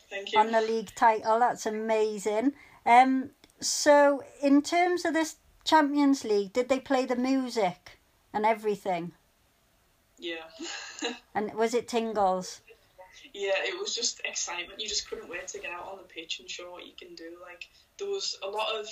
Thank 0.10 0.34
you. 0.34 0.40
on 0.40 0.52
the 0.52 0.62
league 0.62 0.94
title. 0.96 1.40
That's 1.40 1.66
amazing. 1.66 2.54
Um, 2.86 3.32
so 3.60 4.24
in 4.42 4.62
terms 4.62 5.04
of 5.06 5.14
this 5.14 5.38
Champions 5.64 6.24
League, 6.24 6.54
did 6.54 6.70
they 6.70 6.80
play 6.80 7.06
the 7.06 7.16
music 7.16 8.00
and 8.34 8.46
everything? 8.46 9.14
Yeah. 10.18 10.44
And 11.34 11.54
was 11.54 11.74
it 11.74 11.88
tingles? 11.88 12.62
yeah, 13.34 13.54
it 13.64 13.80
was 13.80 13.96
just 13.96 14.22
excitement. 14.26 14.82
You 14.82 14.88
just 14.88 15.10
couldn't 15.10 15.30
wait 15.30 15.48
to 15.50 15.60
get 15.60 15.72
out 15.72 15.88
on 15.92 15.98
the 15.98 16.04
pitch 16.04 16.40
and 16.40 16.50
show 16.50 16.72
what 16.72 16.86
you 16.86 16.94
can 17.00 17.16
do. 17.16 17.38
Like 17.42 17.68
there 17.98 18.08
was 18.08 18.38
a 18.44 18.48
lot 18.50 18.76
of 18.76 18.88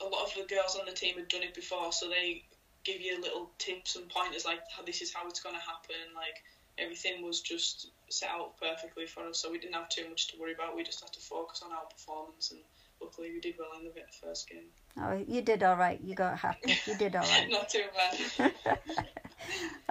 a 0.00 0.04
lot 0.04 0.24
of 0.24 0.34
the 0.34 0.52
girls 0.52 0.76
on 0.78 0.86
the 0.86 0.92
team 0.92 1.16
had 1.16 1.28
done 1.28 1.42
it 1.42 1.54
before, 1.54 1.92
so 1.92 2.08
they 2.08 2.42
give 2.84 3.00
you 3.00 3.20
little 3.20 3.50
tips 3.58 3.94
and 3.96 4.08
pointers 4.08 4.44
like 4.44 4.60
how 4.76 4.82
this 4.82 5.02
is 5.02 5.12
how 5.14 5.28
it's 5.28 5.40
going 5.40 5.54
to 5.54 5.60
happen. 5.60 5.94
Like 6.16 6.42
everything 6.78 7.24
was 7.24 7.40
just 7.40 7.90
set 8.08 8.30
out 8.30 8.58
perfectly 8.60 9.06
for 9.06 9.28
us, 9.28 9.38
so 9.38 9.50
we 9.50 9.58
didn't 9.58 9.74
have 9.74 9.88
too 9.88 10.08
much 10.08 10.28
to 10.28 10.38
worry 10.38 10.54
about. 10.54 10.76
We 10.76 10.82
just 10.82 11.00
had 11.00 11.12
to 11.12 11.20
focus 11.20 11.62
on 11.64 11.72
our 11.72 11.84
performance, 11.84 12.50
and 12.50 12.60
luckily 13.00 13.30
we 13.32 13.40
did 13.40 13.54
well 13.58 13.78
in 13.78 13.84
the 13.84 13.92
first 14.20 14.48
game. 14.48 14.70
Oh, 15.00 15.24
you 15.26 15.42
did 15.42 15.62
all 15.62 15.76
right. 15.76 16.00
You 16.02 16.14
got 16.14 16.38
happy. 16.38 16.76
You 16.86 16.96
did 16.96 17.16
all 17.16 17.22
right. 17.22 17.48
Not 17.50 17.68
too 17.68 17.84
bad. 17.96 18.52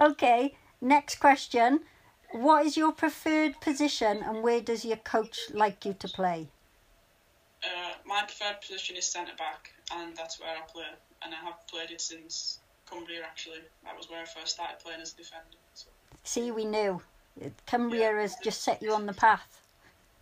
okay, 0.00 0.54
next 0.80 1.16
question. 1.16 1.80
What 2.32 2.64
is 2.64 2.76
your 2.76 2.92
preferred 2.92 3.60
position 3.60 4.22
and 4.22 4.42
where 4.42 4.62
does 4.62 4.84
your 4.84 4.96
coach 4.96 5.38
like 5.52 5.84
you 5.84 5.92
to 5.94 6.08
play? 6.08 6.48
Uh, 7.62 7.92
my 8.06 8.22
preferred 8.22 8.60
position 8.60 8.96
is 8.96 9.06
centre 9.06 9.36
back, 9.36 9.70
and 9.94 10.16
that's 10.16 10.40
where 10.40 10.50
I 10.50 10.60
play. 10.66 10.86
And 11.24 11.34
I 11.34 11.36
have 11.36 11.66
played 11.68 11.90
it 11.90 12.00
since 12.00 12.58
Cumbria. 12.86 13.22
Actually, 13.22 13.60
that 13.84 13.96
was 13.96 14.08
where 14.08 14.22
I 14.22 14.24
first 14.24 14.54
started 14.54 14.78
playing 14.80 15.00
as 15.00 15.12
a 15.12 15.16
defender. 15.16 15.61
See, 16.24 16.50
we 16.50 16.64
knew. 16.64 17.02
Cumbria 17.66 18.12
has 18.12 18.36
just 18.42 18.62
set 18.62 18.82
you 18.82 18.92
on 18.92 19.06
the 19.06 19.12
path. 19.14 19.62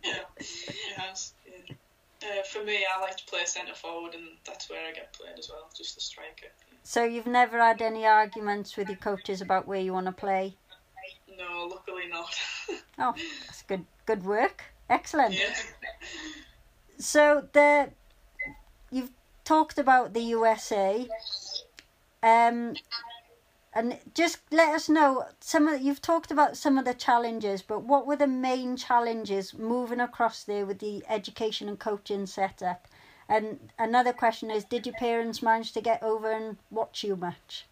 yeah, 0.03 0.19
it 0.37 0.97
has. 0.97 1.33
Yeah. 1.45 1.75
Uh, 2.23 2.43
for 2.43 2.63
me, 2.63 2.85
I 2.85 3.01
like 3.01 3.17
to 3.17 3.25
play 3.25 3.45
centre 3.45 3.73
forward, 3.73 4.13
and 4.13 4.23
that's 4.45 4.69
where 4.69 4.87
I 4.87 4.91
get 4.93 5.11
played 5.13 5.37
as 5.39 5.49
well, 5.49 5.69
just 5.75 5.95
the 5.95 6.01
striker. 6.01 6.47
So 6.83 7.03
you've 7.03 7.27
never 7.27 7.59
had 7.59 7.81
any 7.81 8.05
arguments 8.05 8.77
with 8.77 8.89
your 8.89 8.97
coaches 8.97 9.41
about 9.41 9.67
where 9.67 9.79
you 9.79 9.93
want 9.93 10.05
to 10.07 10.11
play? 10.11 10.55
No, 11.37 11.67
luckily 11.67 12.07
not. 12.07 12.35
Oh, 12.99 13.15
that's 13.47 13.63
good. 13.63 13.85
Good 14.05 14.23
work. 14.23 14.63
Excellent. 14.89 15.33
yeah. 15.33 15.55
So 16.99 17.47
the 17.53 17.89
you've 18.91 19.09
talked 19.43 19.79
about 19.79 20.13
the 20.13 20.21
USA. 20.21 21.07
Um, 22.21 22.75
And 23.73 23.97
just 24.13 24.39
let 24.51 24.75
us 24.75 24.89
know 24.89 25.27
some 25.39 25.67
of 25.67 25.81
you've 25.81 26.01
talked 26.01 26.29
about 26.29 26.57
some 26.57 26.77
of 26.77 26.83
the 26.83 26.93
challenges, 26.93 27.61
but 27.61 27.83
what 27.83 28.05
were 28.05 28.17
the 28.17 28.27
main 28.27 28.75
challenges 28.75 29.53
moving 29.53 30.01
across 30.01 30.43
there 30.43 30.65
with 30.65 30.79
the 30.79 31.03
education 31.07 31.69
and 31.69 31.79
coaching 31.79 32.25
setup? 32.25 32.87
And 33.29 33.71
another 33.79 34.11
question 34.11 34.51
is, 34.51 34.65
did 34.65 34.85
your 34.85 34.95
parents 34.95 35.41
manage 35.41 35.71
to 35.71 35.81
get 35.81 36.03
over 36.03 36.31
and 36.31 36.57
watch 36.69 37.03
you 37.05 37.15
much? 37.15 37.65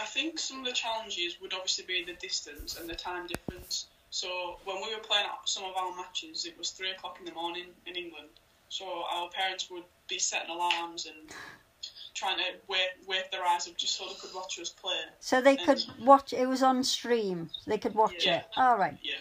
I 0.00 0.04
think 0.04 0.38
some 0.38 0.60
of 0.60 0.66
the 0.66 0.72
challenges 0.72 1.40
would 1.40 1.52
obviously 1.52 1.84
be 1.84 2.04
the 2.04 2.14
distance 2.14 2.78
and 2.78 2.88
the 2.88 2.94
time 2.94 3.26
difference. 3.26 3.86
So 4.10 4.58
when 4.64 4.76
we 4.76 4.94
were 4.94 5.02
playing 5.02 5.26
some 5.46 5.64
of 5.64 5.76
our 5.76 5.96
matches, 5.96 6.46
it 6.46 6.56
was 6.56 6.70
three 6.70 6.92
o'clock 6.92 7.16
in 7.18 7.26
the 7.26 7.32
morning 7.32 7.66
in 7.86 7.96
England. 7.96 8.28
So 8.68 8.84
our 9.12 9.28
parents 9.30 9.68
would 9.68 9.82
be 10.08 10.20
setting 10.20 10.50
alarms 10.50 11.06
and 11.06 11.30
trying 12.18 12.38
to 12.38 12.44
wake, 12.68 12.80
wake 13.06 13.30
their 13.30 13.44
eyes 13.44 13.68
up 13.68 13.76
just 13.76 13.96
so 13.96 14.04
they 14.08 14.14
could 14.14 14.34
watch 14.34 14.58
us 14.58 14.70
play. 14.70 14.98
So 15.20 15.40
they 15.40 15.56
could 15.56 15.82
watch. 16.00 16.32
It 16.32 16.46
was 16.46 16.62
on 16.62 16.82
stream. 16.82 17.50
They 17.66 17.78
could 17.78 17.94
watch 17.94 18.24
Yeah. 18.26 18.38
it. 18.38 18.46
All 18.56 18.76
right. 18.76 18.98
Yeah. 19.02 19.14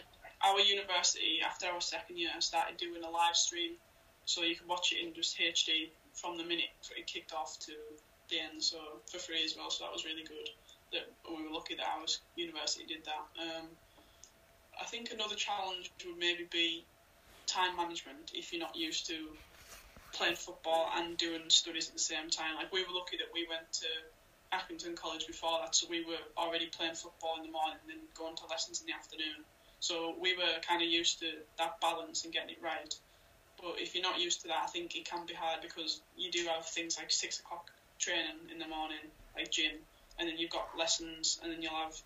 Our 0.44 0.60
university, 0.60 1.42
after 1.46 1.68
our 1.68 1.82
second 1.82 2.18
year, 2.18 2.30
started 2.40 2.78
doing 2.78 3.04
a 3.04 3.10
live 3.10 3.36
stream, 3.36 3.78
so 4.26 4.42
you 4.44 4.56
could 4.56 4.68
watch 4.68 4.92
it 4.94 5.06
in 5.06 5.14
just 5.14 5.38
HD 5.40 5.92
from 6.14 6.38
the 6.38 6.44
minute 6.44 6.70
it 6.96 7.08
kicked 7.08 7.34
off 7.34 7.60
to 7.60 7.74
the 8.30 8.40
end, 8.40 8.64
so 8.64 8.78
for 9.12 9.20
free 9.20 9.44
as 9.44 9.56
well. 9.56 9.70
So 9.70 9.84
that 9.86 9.94
was 9.94 10.06
really 10.06 10.24
good. 10.24 10.50
That 10.92 11.12
we 11.30 11.44
were 11.44 11.52
lucky 11.52 11.76
that 11.76 11.86
our 11.86 12.06
university 12.36 12.86
did 12.86 13.04
that. 13.06 13.42
Um, 13.42 13.68
I 14.80 14.86
think 14.86 15.12
another 15.12 15.36
challenge 15.36 15.92
would 16.06 16.18
maybe 16.18 16.48
be 16.52 16.86
time 17.46 17.76
management 17.76 18.32
if 18.34 18.52
you're 18.52 18.62
not 18.62 18.76
used 18.76 19.08
to 19.08 19.30
playing 20.14 20.36
football 20.36 20.90
and 20.96 21.18
doing 21.18 21.50
studies 21.50 21.88
at 21.88 21.94
the 21.94 22.00
same 22.00 22.30
time. 22.30 22.56
Like 22.56 22.72
we 22.72 22.84
were 22.84 22.94
lucky 22.94 23.18
that 23.18 23.34
we 23.34 23.48
went 23.50 23.72
to 23.84 23.90
Accrington 24.54 24.96
College 24.96 25.28
before 25.28 25.60
that, 25.62 25.76
so 25.76 25.88
we 25.90 26.06
were 26.06 26.22
already 26.38 26.68
playing 26.68 26.96
football 26.96 27.36
in 27.38 27.44
the 27.44 27.52
morning 27.52 27.78
and 27.82 27.90
then 27.90 28.08
going 28.16 28.36
to 28.38 28.46
lessons 28.50 28.82
in 28.82 28.88
the 28.88 28.94
afternoon. 28.94 29.44
So 29.80 30.16
we 30.20 30.36
were 30.36 30.60
kind 30.68 30.82
of 30.82 30.88
used 30.88 31.20
to 31.20 31.30
that 31.58 31.80
balance 31.82 32.24
and 32.24 32.34
getting 32.34 32.56
it 32.56 32.64
right. 32.64 32.94
But 33.62 33.82
if 33.82 33.94
you're 33.94 34.04
not 34.04 34.20
used 34.22 34.42
to 34.42 34.48
that, 34.50 34.64
I 34.64 34.68
think 34.68 34.96
it 34.96 35.06
can 35.06 35.26
be 35.26 35.34
hard 35.34 35.62
because 35.62 36.02
you 36.16 36.32
do 36.32 36.46
have 36.48 36.66
things 36.66 36.98
like 36.98 37.12
six 37.12 37.40
o'clock 37.40 37.70
training 38.00 38.50
in 38.52 38.60
the 38.60 38.68
morning, 38.68 39.12
like 39.36 39.52
gym, 39.52 39.74
and 40.20 40.30
then 40.30 40.38
you've 40.38 40.52
got 40.52 40.78
lessons, 40.78 41.40
and 41.42 41.52
then 41.52 41.62
you'll 41.62 41.78
have 41.78 41.98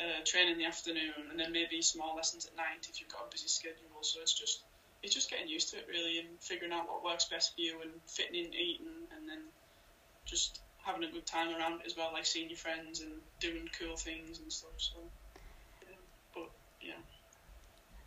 uh, 0.00 0.24
training 0.24 0.54
in 0.54 0.58
the 0.58 0.64
afternoon, 0.64 1.30
and 1.30 1.38
then 1.38 1.52
maybe 1.52 1.82
small 1.82 2.16
lessons 2.16 2.46
at 2.46 2.56
night 2.56 2.88
if 2.88 3.00
you've 3.00 3.12
got 3.12 3.26
a 3.28 3.30
busy 3.30 3.48
schedule. 3.48 4.02
So 4.02 4.20
it's 4.20 4.32
just 4.32 4.64
it's 5.02 5.14
just 5.14 5.30
getting 5.30 5.48
used 5.48 5.70
to 5.70 5.76
it 5.78 5.86
really, 5.88 6.18
and 6.18 6.28
figuring 6.40 6.72
out 6.72 6.88
what 6.88 7.04
works 7.04 7.26
best 7.26 7.54
for 7.54 7.60
you, 7.60 7.80
and 7.82 7.90
fitting 8.06 8.34
in, 8.34 8.52
eating, 8.54 8.86
and 9.16 9.28
then 9.28 9.38
just 10.24 10.60
having 10.84 11.04
a 11.04 11.12
good 11.12 11.26
time 11.26 11.54
around 11.54 11.80
it 11.80 11.86
as 11.86 11.96
well, 11.96 12.10
like 12.12 12.26
seeing 12.26 12.48
your 12.48 12.58
friends 12.58 13.00
and 13.00 13.12
doing 13.40 13.68
cool 13.78 13.96
things 13.96 14.38
and 14.40 14.52
stuff. 14.52 14.70
So, 14.78 14.96
yeah. 15.82 15.96
but 16.34 16.50
yeah, 16.80 16.92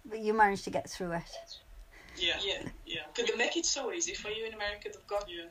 But 0.05 0.19
you 0.19 0.33
managed 0.33 0.63
to 0.65 0.69
get 0.69 0.89
through 0.89 1.13
it. 1.13 1.23
yeah, 2.17 2.39
Yeah. 2.43 2.63
yeah, 2.85 3.01
Because 3.13 3.29
they 3.29 3.37
make 3.37 3.55
it 3.55 3.65
so 3.65 3.91
easy 3.91 4.13
for 4.13 4.29
you 4.29 4.45
in 4.45 4.53
America. 4.53 4.89
They've 4.93 5.07
got 5.07 5.29
yeah. 5.29 5.45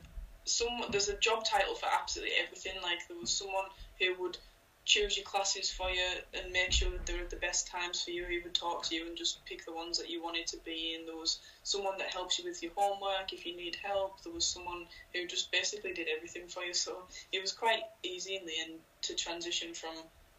some. 0.45 0.83
There's 0.91 1.09
a 1.09 1.17
job 1.17 1.45
title 1.45 1.75
for 1.75 1.87
absolutely 1.91 2.35
everything. 2.43 2.73
Like 2.83 3.07
there 3.07 3.17
was 3.17 3.31
someone 3.31 3.65
who 3.99 4.15
would 4.21 4.37
choose 4.85 5.15
your 5.15 5.23
classes 5.25 5.69
for 5.69 5.89
you 5.89 6.03
and 6.33 6.51
make 6.51 6.71
sure 6.71 6.89
that 6.91 7.05
they're 7.05 7.27
the 7.29 7.35
best 7.37 7.67
times 7.67 8.01
for 8.01 8.11
you. 8.11 8.25
He 8.25 8.39
would 8.39 8.53
talk 8.55 8.83
to 8.89 8.95
you 8.95 9.05
and 9.05 9.15
just 9.15 9.43
pick 9.45 9.63
the 9.65 9.73
ones 9.73 9.97
that 9.97 10.09
you 10.09 10.21
wanted 10.23 10.47
to 10.47 10.57
be 10.65 10.95
in. 10.97 11.05
There 11.05 11.15
was 11.15 11.39
someone 11.63 11.97
that 11.99 12.11
helps 12.13 12.39
you 12.39 12.45
with 12.45 12.61
your 12.63 12.71
homework 12.75 13.31
if 13.31 13.45
you 13.45 13.55
need 13.55 13.77
help. 13.81 14.21
There 14.23 14.33
was 14.33 14.45
someone 14.45 14.85
who 15.13 15.27
just 15.27 15.51
basically 15.51 15.93
did 15.93 16.07
everything 16.15 16.47
for 16.47 16.63
you. 16.63 16.73
So 16.73 17.03
it 17.31 17.41
was 17.41 17.51
quite 17.51 17.83
easy 18.03 18.35
in 18.35 18.45
the 18.45 18.53
end 18.59 18.79
to 19.03 19.15
transition 19.15 19.73
from 19.73 19.93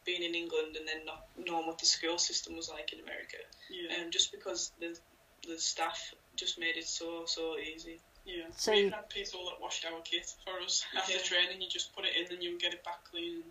being 0.05 0.23
in 0.25 0.35
England 0.35 0.77
and 0.77 0.87
then 0.89 1.05
not 1.07 1.27
knowing 1.39 1.67
what 1.67 1.79
the 1.79 1.87
school 1.87 2.19
system 2.19 2.57
was 2.57 2.69
like 2.69 2.93
in 2.93 2.99
America. 3.01 3.37
Yeah, 3.71 4.03
Um, 4.03 4.11
just 4.11 4.33
because 4.33 4.73
the 4.81 4.99
the 5.49 5.59
staff 5.59 6.15
just 6.37 6.57
made 6.57 6.77
it 6.77 6.87
so 6.87 7.25
so 7.27 7.59
easy. 7.59 8.01
yeah. 8.25 8.45
So 8.57 8.71
we 8.73 8.79
you- 8.79 8.87
even 8.87 8.93
had 8.93 9.09
people 9.11 9.45
that 9.51 9.61
washed 9.61 9.85
our 9.85 10.01
kit 10.03 10.33
for 10.45 10.61
us 10.61 10.85
after 10.97 11.13
Yeah. 11.15 11.19
training. 11.23 11.61
You 11.63 11.69
just 11.69 11.93
put 11.95 12.05
it 12.05 12.15
in, 12.17 12.33
and 12.33 12.43
you 12.43 12.53
would 12.53 12.61
get 12.61 12.75
it 12.75 12.85
back 12.85 13.03
clean. 13.05 13.43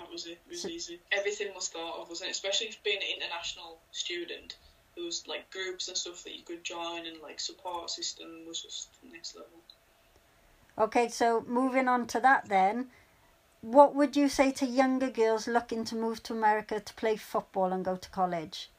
That 0.00 0.10
was 0.10 0.26
it. 0.26 0.40
It 0.46 0.48
was 0.48 0.62
So- 0.62 0.68
easy. 0.68 1.00
everything 1.12 1.54
was 1.54 1.68
thought 1.68 2.00
of, 2.00 2.08
wasn't 2.08 2.28
it? 2.28 2.32
Especially 2.32 2.74
being 2.82 2.96
an 3.02 3.08
international 3.16 3.80
student, 3.92 4.56
there 4.94 5.04
was 5.04 5.26
like 5.26 5.50
groups 5.50 5.88
and 5.88 5.96
stuff 5.96 6.24
that 6.24 6.34
you 6.34 6.42
could 6.42 6.64
join, 6.64 7.06
and 7.06 7.20
like 7.20 7.38
support 7.38 7.90
system 7.90 8.46
was 8.46 8.62
just 8.62 8.88
next 9.02 9.36
level. 9.36 9.62
Okay, 10.78 11.08
so 11.08 11.42
moving 11.42 11.86
on 11.86 12.06
to 12.08 12.20
that 12.20 12.48
then, 12.48 12.90
what 13.60 13.94
would 13.94 14.16
you 14.16 14.28
say 14.30 14.50
to 14.52 14.64
younger 14.66 15.10
girls 15.10 15.46
looking 15.46 15.84
to 15.84 15.94
move 15.94 16.22
to 16.22 16.32
America 16.32 16.80
to 16.80 16.94
play 16.94 17.16
football 17.16 17.72
and 17.72 17.84
go 17.84 17.96
to 17.96 18.08
college? 18.10 18.70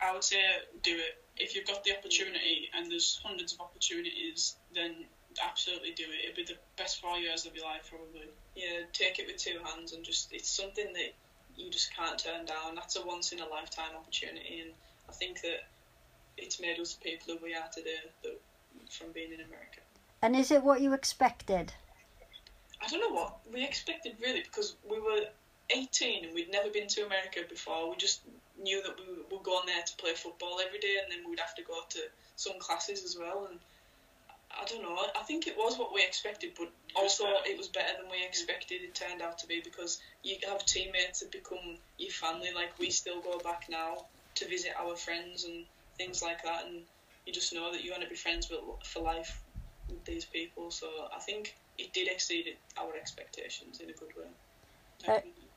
I 0.00 0.12
would 0.12 0.24
say 0.24 0.42
do 0.82 0.98
it. 0.98 1.22
If 1.36 1.54
you've 1.54 1.66
got 1.66 1.84
the 1.84 1.96
opportunity 1.96 2.68
and 2.74 2.90
there's 2.90 3.20
hundreds 3.22 3.52
of 3.52 3.60
opportunities, 3.60 4.56
then 4.74 5.06
absolutely 5.40 5.92
do 5.92 6.10
it. 6.10 6.24
It'll 6.24 6.36
be 6.36 6.44
the 6.44 6.58
best 6.76 7.00
four 7.00 7.18
years 7.18 7.46
of 7.46 7.54
your 7.54 7.64
life, 7.66 7.88
probably. 7.88 8.28
Yeah, 8.54 8.84
take 8.92 9.18
it 9.18 9.26
with 9.26 9.38
two 9.38 9.58
hands, 9.64 9.92
and 9.92 10.04
just 10.04 10.32
it's 10.32 10.50
something 10.50 10.92
that 10.92 11.14
you 11.56 11.70
just 11.70 11.94
can't 11.96 12.18
turn 12.18 12.44
down. 12.44 12.74
That's 12.74 12.96
a 12.96 13.06
once 13.06 13.32
in 13.32 13.40
a 13.40 13.48
lifetime 13.48 13.96
opportunity, 13.96 14.60
and 14.60 14.70
I 15.08 15.12
think 15.12 15.40
that 15.42 15.64
it's 16.36 16.60
made 16.60 16.78
us 16.78 16.94
the 16.94 17.10
people 17.10 17.34
that 17.34 17.42
we 17.42 17.54
are 17.54 17.68
today 17.72 17.96
that, 18.22 18.40
from 18.90 19.12
being 19.12 19.32
in 19.32 19.40
America. 19.40 19.80
And 20.22 20.36
is 20.36 20.50
it 20.50 20.62
what 20.62 20.80
you 20.80 20.92
expected? 20.92 21.72
I 22.80 22.88
don't 22.88 23.00
know 23.00 23.14
what 23.14 23.38
we 23.52 23.64
expected 23.64 24.16
really 24.20 24.42
because 24.42 24.74
we 24.88 24.98
were 25.00 25.26
18 25.70 26.24
and 26.24 26.34
we'd 26.34 26.50
never 26.50 26.68
been 26.70 26.88
to 26.88 27.06
America 27.06 27.40
before. 27.48 27.90
We 27.90 27.96
just 27.96 28.22
knew 28.60 28.82
that 28.82 28.96
we 28.98 29.36
were 29.36 29.42
going 29.42 29.66
there 29.66 29.82
to 29.84 29.96
play 29.96 30.14
football 30.14 30.60
every 30.64 30.78
day 30.78 30.96
and 31.02 31.10
then 31.10 31.28
we'd 31.28 31.40
have 31.40 31.54
to 31.56 31.62
go 31.62 31.80
to 31.90 32.00
some 32.36 32.58
classes 32.58 33.04
as 33.04 33.16
well. 33.18 33.48
And 33.50 33.58
I 34.60 34.64
don't 34.66 34.82
know, 34.82 34.96
I 35.18 35.22
think 35.22 35.46
it 35.46 35.56
was 35.56 35.78
what 35.78 35.92
we 35.94 36.02
expected, 36.02 36.52
but 36.58 36.68
also 36.94 37.24
it 37.46 37.56
was 37.58 37.68
better 37.68 37.94
than 38.00 38.10
we 38.10 38.24
expected. 38.24 38.82
It 38.82 38.94
turned 38.94 39.22
out 39.22 39.38
to 39.38 39.46
be 39.46 39.60
because 39.62 39.98
you 40.22 40.36
have 40.46 40.64
teammates 40.64 41.20
that 41.20 41.32
become 41.32 41.78
your 41.98 42.10
family. 42.10 42.50
Like 42.54 42.78
we 42.78 42.90
still 42.90 43.20
go 43.20 43.38
back 43.38 43.64
now 43.68 44.06
to 44.36 44.48
visit 44.48 44.72
our 44.78 44.96
friends 44.96 45.44
and 45.44 45.66
things 45.96 46.22
like 46.22 46.42
that, 46.44 46.66
and 46.66 46.82
you 47.26 47.32
just 47.32 47.52
know 47.54 47.72
that 47.72 47.82
you're 47.82 47.94
going 47.94 48.06
to 48.06 48.10
be 48.10 48.16
friends 48.16 48.48
with 48.50 48.60
for 48.84 49.02
life 49.02 49.42
with 49.88 50.04
these 50.04 50.24
people. 50.26 50.70
So 50.70 50.86
I 51.14 51.20
think 51.20 51.54
it 51.78 51.92
did 51.92 52.08
exceed 52.08 52.56
our 52.78 52.94
expectations 52.96 53.80
in 53.80 53.90
a 53.90 53.92
good 53.94 54.12
way. 54.16 54.30
Definitely. 55.00 55.48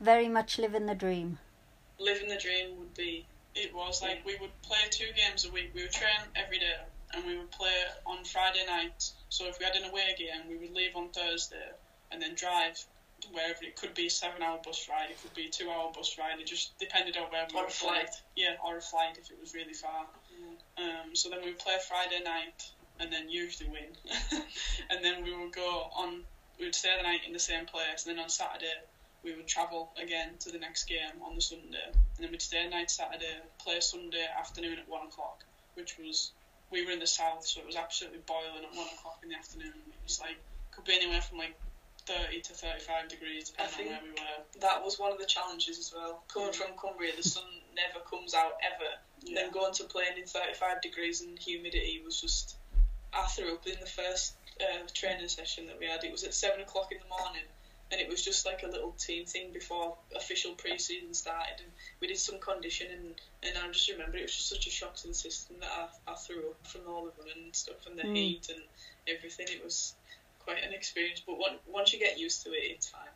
Very 0.00 0.28
much 0.28 0.58
living 0.58 0.86
the 0.86 0.94
dream. 0.94 1.38
Living 1.98 2.28
the 2.28 2.36
dream 2.38 2.76
would 2.78 2.94
be 2.94 3.26
It 3.54 3.74
was 3.74 4.02
like 4.02 4.24
we 4.24 4.36
would 4.36 4.62
play 4.62 4.88
two 4.90 5.12
games 5.16 5.44
a 5.44 5.50
week. 5.50 5.70
We 5.74 5.82
would 5.82 5.92
train 5.92 6.20
every 6.36 6.58
day, 6.58 6.76
and 7.14 7.24
we 7.26 7.36
would 7.36 7.50
play 7.50 7.74
on 8.06 8.24
Friday 8.24 8.64
night. 8.66 9.10
So 9.28 9.46
if 9.46 9.58
we 9.58 9.64
had 9.64 9.76
an 9.76 9.84
away 9.84 10.14
game, 10.18 10.48
we 10.48 10.56
would 10.56 10.72
leave 10.74 10.96
on 10.96 11.08
Thursday 11.10 11.70
and 12.10 12.20
then 12.20 12.34
drive 12.34 12.78
wherever. 13.32 13.62
It 13.62 13.76
could 13.76 13.94
be 13.94 14.06
a 14.06 14.10
seven-hour 14.10 14.60
bus 14.64 14.88
ride. 14.88 15.10
It 15.10 15.20
could 15.22 15.34
be 15.34 15.46
a 15.46 15.50
two-hour 15.50 15.92
bus 15.92 16.16
ride. 16.18 16.38
It 16.40 16.46
just 16.46 16.78
depended 16.78 17.16
on 17.16 17.30
where 17.30 17.46
we 17.50 17.58
Or 17.58 17.62
a 17.62 17.66
were 17.66 17.70
playing. 17.70 18.06
flight. 18.06 18.22
Yeah, 18.36 18.54
or 18.64 18.76
a 18.78 18.80
flight 18.80 19.18
if 19.18 19.30
it 19.30 19.38
was 19.40 19.54
really 19.54 19.74
far. 19.74 20.06
Um, 20.76 21.14
so 21.14 21.28
then 21.28 21.40
we 21.40 21.46
would 21.50 21.58
play 21.58 21.76
Friday 21.88 22.20
night 22.24 22.70
and 23.00 23.12
then 23.12 23.28
usually 23.28 23.68
win. 23.70 23.90
and 24.90 25.04
then 25.04 25.22
we 25.24 25.36
would 25.36 25.52
go 25.52 25.90
on, 25.94 26.22
we 26.58 26.64
would 26.66 26.74
stay 26.74 26.94
the 26.96 27.02
night 27.02 27.20
in 27.26 27.32
the 27.32 27.38
same 27.38 27.66
place. 27.66 28.06
And 28.06 28.16
then 28.16 28.22
on 28.22 28.28
Saturday, 28.30 28.72
we 29.24 29.34
would 29.34 29.48
travel 29.48 29.90
again 30.00 30.30
to 30.40 30.50
the 30.50 30.58
next 30.58 30.84
game 30.84 31.20
on 31.24 31.34
the 31.34 31.40
Sunday. 31.40 31.86
And 31.92 32.20
then 32.20 32.30
we'd 32.30 32.42
stay 32.42 32.64
the 32.64 32.70
night 32.70 32.90
Saturday, 32.90 33.36
play 33.58 33.80
Sunday 33.80 34.26
afternoon 34.38 34.78
at 34.78 34.88
one 34.88 35.06
o'clock, 35.06 35.44
which 35.74 35.98
was, 35.98 36.30
we 36.70 36.84
were 36.84 36.92
in 36.92 36.98
the 37.00 37.06
south, 37.06 37.46
so 37.46 37.60
it 37.60 37.66
was 37.66 37.76
absolutely 37.76 38.20
boiling 38.26 38.64
at 38.64 38.76
one 38.76 38.86
o'clock 38.94 39.20
in 39.22 39.30
the 39.30 39.36
afternoon. 39.36 39.72
It 39.88 40.04
was 40.04 40.20
like, 40.20 40.36
could 40.70 40.84
be 40.84 40.94
anywhere 40.94 41.20
from 41.20 41.38
like 41.38 41.56
30 42.06 42.40
to 42.40 42.52
35 42.54 43.08
degrees, 43.08 43.50
depending 43.50 43.76
think- 43.76 43.88
on 43.90 44.02
where 44.02 44.02
we 44.02 44.10
were. 44.10 44.60
that 44.60 44.82
was 44.82 44.98
one 44.98 45.12
of 45.12 45.18
the 45.18 45.26
challenges 45.26 45.78
as 45.78 45.92
well. 45.94 46.22
Coming 46.32 46.52
from 46.52 46.68
Cumbria, 46.80 47.12
the 47.16 47.22
sun 47.22 47.44
never 47.74 48.04
comes 48.04 48.34
out 48.34 48.52
ever. 48.64 48.90
Yeah. 49.22 49.42
Then 49.42 49.52
going 49.52 49.74
to 49.74 49.84
playing 49.84 50.18
in 50.18 50.26
35 50.26 50.80
degrees 50.82 51.20
and 51.20 51.38
humidity 51.38 52.00
was 52.04 52.20
just. 52.20 52.56
I 53.12 53.24
threw 53.26 53.54
up 53.54 53.66
in 53.66 53.80
the 53.80 53.86
first 53.86 54.34
uh, 54.60 54.86
training 54.92 55.28
session 55.28 55.66
that 55.66 55.78
we 55.78 55.86
had. 55.86 56.04
It 56.04 56.12
was 56.12 56.24
at 56.24 56.34
seven 56.34 56.60
o'clock 56.60 56.92
in 56.92 56.98
the 56.98 57.08
morning, 57.08 57.42
and 57.90 58.00
it 58.00 58.08
was 58.08 58.22
just 58.22 58.44
like 58.44 58.62
a 58.62 58.66
little 58.66 58.92
team 58.92 59.24
thing 59.24 59.52
before 59.52 59.96
official 60.14 60.52
pre-season 60.52 61.14
started. 61.14 61.60
And 61.62 61.72
we 62.00 62.06
did 62.06 62.18
some 62.18 62.38
conditioning, 62.38 63.14
and 63.42 63.58
I 63.58 63.70
just 63.70 63.90
remember 63.90 64.18
it 64.18 64.22
was 64.22 64.36
just 64.36 64.48
such 64.48 64.66
a 64.66 64.70
shock 64.70 64.96
to 64.96 65.08
the 65.08 65.14
system 65.14 65.56
that 65.60 65.70
I, 65.70 66.12
I 66.12 66.14
threw 66.14 66.50
up 66.50 66.66
from 66.66 66.82
all 66.86 67.04
the 67.04 67.12
running 67.18 67.44
and 67.44 67.56
stuff, 67.56 67.86
and 67.86 67.98
the 67.98 68.02
Mm. 68.02 68.16
heat 68.16 68.48
and 68.50 68.62
everything. 69.06 69.46
It 69.50 69.64
was 69.64 69.94
quite 70.38 70.62
an 70.62 70.72
experience, 70.72 71.22
but 71.26 71.38
one, 71.38 71.58
once 71.66 71.92
you 71.92 71.98
get 71.98 72.18
used 72.18 72.42
to 72.44 72.50
it, 72.50 72.72
it's 72.72 72.88
fine. 72.88 73.08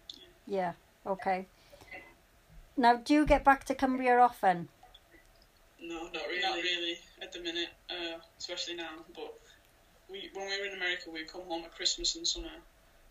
Yeah, 0.47 0.73
okay. 1.07 1.47
Now, 2.77 2.97
do 2.97 3.15
you 3.15 3.27
get 3.27 3.45
back 3.45 3.65
to 3.65 3.75
Cumbria 3.75 4.19
often? 4.19 4.69
No, 5.79 6.09
not 6.15 6.27
really. 6.29 6.41
Not 6.41 6.57
really 6.57 6.99
at 7.21 7.33
the 7.33 7.41
minute, 7.41 7.69
uh, 7.91 8.19
especially 8.39 8.75
now. 8.75 9.05
But 9.15 9.35
we, 10.09 10.31
when 10.33 10.47
we 10.49 10.59
were 10.59 10.67
in 10.67 10.75
America, 10.75 11.11
we'd 11.11 11.29
come 11.29 11.43
home 11.43 11.65
at 11.65 11.75
Christmas 11.75 12.15
and 12.17 12.27
summer, 12.27 12.57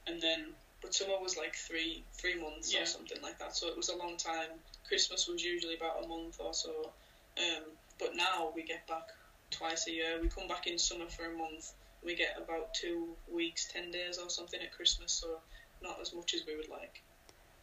and 0.08 0.22
then 0.22 0.54
but 0.82 0.94
summer 0.94 1.20
was 1.22 1.38
like 1.38 1.56
three 1.56 2.04
three 2.14 2.36
months 2.40 2.74
Yeah. 2.74 2.84
or 2.84 2.86
something 2.86 3.22
like 3.22 3.38
that. 3.40 3.56
So 3.56 3.68
it 3.68 3.78
was 3.78 3.90
a 3.90 3.96
long 3.96 4.18
time. 4.18 4.50
Christmas 4.88 5.28
was 5.28 5.44
usually 5.44 5.76
about 5.76 6.04
a 6.04 6.08
month 6.08 6.38
or 6.40 6.54
so. 6.54 6.92
Um, 7.38 7.64
but 8.00 8.16
now 8.16 8.52
we 8.56 8.64
get 8.64 8.86
back 8.88 9.08
twice 9.52 9.88
a 9.88 9.92
year. 9.92 10.20
We 10.22 10.28
come 10.30 10.48
back 10.48 10.68
in 10.68 10.78
summer 10.78 11.08
for 11.10 11.26
a 11.32 11.38
month. 11.38 11.74
We 12.04 12.16
get 12.16 12.36
about 12.38 12.74
two 12.74 13.16
weeks, 13.32 13.68
ten 13.72 13.92
days 13.92 14.18
or 14.18 14.30
something 14.30 14.60
at 14.62 14.72
Christmas. 14.74 15.12
So 15.12 15.40
not 15.82 16.00
as 16.02 16.14
much 16.14 16.34
as 16.34 16.46
we 16.46 16.56
would 16.56 16.70
like. 16.70 17.02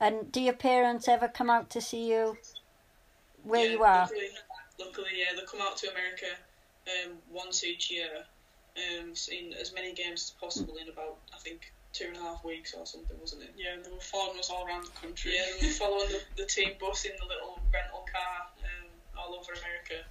And 0.00 0.30
do 0.30 0.40
your 0.40 0.54
parents 0.54 1.08
ever 1.08 1.26
come 1.28 1.50
out 1.50 1.70
to 1.70 1.80
see 1.80 2.10
you 2.10 2.36
where 3.42 3.64
Yeah, 3.64 3.72
you 3.72 3.82
are? 3.82 4.00
Luckily, 4.02 4.28
luckily, 4.78 5.10
yeah, 5.16 5.36
they 5.36 5.44
come 5.44 5.60
out 5.60 5.76
to 5.78 5.90
America 5.90 6.26
um, 6.86 7.12
once 7.30 7.64
each 7.64 7.90
year. 7.90 8.24
Um, 8.76 9.14
seen 9.16 9.52
as 9.54 9.74
many 9.74 9.92
games 9.92 10.22
as 10.22 10.40
possible 10.40 10.76
in 10.76 10.88
about 10.88 11.18
I 11.34 11.38
think 11.38 11.72
two 11.92 12.06
and 12.08 12.16
a 12.16 12.20
half 12.20 12.44
weeks 12.44 12.74
or 12.74 12.86
something, 12.86 13.16
wasn't 13.20 13.42
it? 13.42 13.54
Yeah, 13.56 13.76
they 13.82 13.90
were 13.90 14.00
following 14.00 14.38
us 14.38 14.50
all 14.50 14.66
around 14.66 14.84
the 14.84 14.96
country. 15.00 15.32
Yeah, 15.34 15.46
we 15.60 15.68
were 15.68 15.72
following 15.74 16.08
the, 16.08 16.20
the 16.36 16.46
team 16.46 16.72
bus 16.80 17.04
in 17.04 17.12
the 17.18 17.26
little 17.26 17.58
rental 17.72 18.04
car 18.10 18.46
um, 18.64 18.88
all 19.16 19.34
over 19.34 19.52
America. 19.52 20.04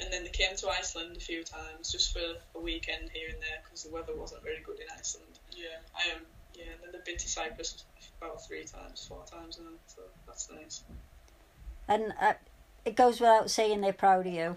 And 0.00 0.12
then 0.12 0.24
they 0.24 0.30
came 0.30 0.56
to 0.56 0.68
Iceland 0.68 1.16
a 1.16 1.20
few 1.20 1.44
times 1.44 1.92
just 1.92 2.12
for 2.12 2.24
a 2.54 2.60
weekend 2.60 3.10
here 3.12 3.28
and 3.28 3.38
there 3.38 3.62
because 3.62 3.84
the 3.84 3.90
weather 3.90 4.14
wasn't 4.16 4.42
very 4.42 4.60
good 4.64 4.78
in 4.80 4.86
Iceland. 4.98 5.38
yeah. 5.54 5.78
I 5.94 6.10
am. 6.10 6.18
Um, 6.18 6.26
yeah, 6.54 6.70
and 6.72 6.82
then 6.82 6.90
they've 6.92 7.04
been 7.04 7.16
to 7.16 7.28
Cyprus 7.28 7.84
about 8.20 8.46
three 8.46 8.64
times, 8.64 9.04
four 9.08 9.24
times 9.26 9.58
now, 9.58 9.70
so 9.86 10.02
that's 10.26 10.48
nice. 10.50 10.84
And 11.88 12.14
uh, 12.20 12.34
it 12.84 12.94
goes 12.94 13.20
without 13.20 13.50
saying 13.50 13.80
they're 13.80 13.92
proud 13.92 14.26
of 14.26 14.32
you. 14.32 14.56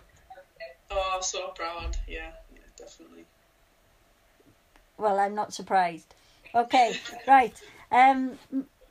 Oh, 0.91 1.19
so 1.21 1.49
proud. 1.49 1.97
Yeah, 2.07 2.31
yeah, 2.53 2.59
definitely. 2.77 3.25
Well, 4.97 5.19
I'm 5.19 5.35
not 5.35 5.53
surprised. 5.53 6.13
Okay, 6.55 6.99
right. 7.27 7.53
Um, 7.91 8.37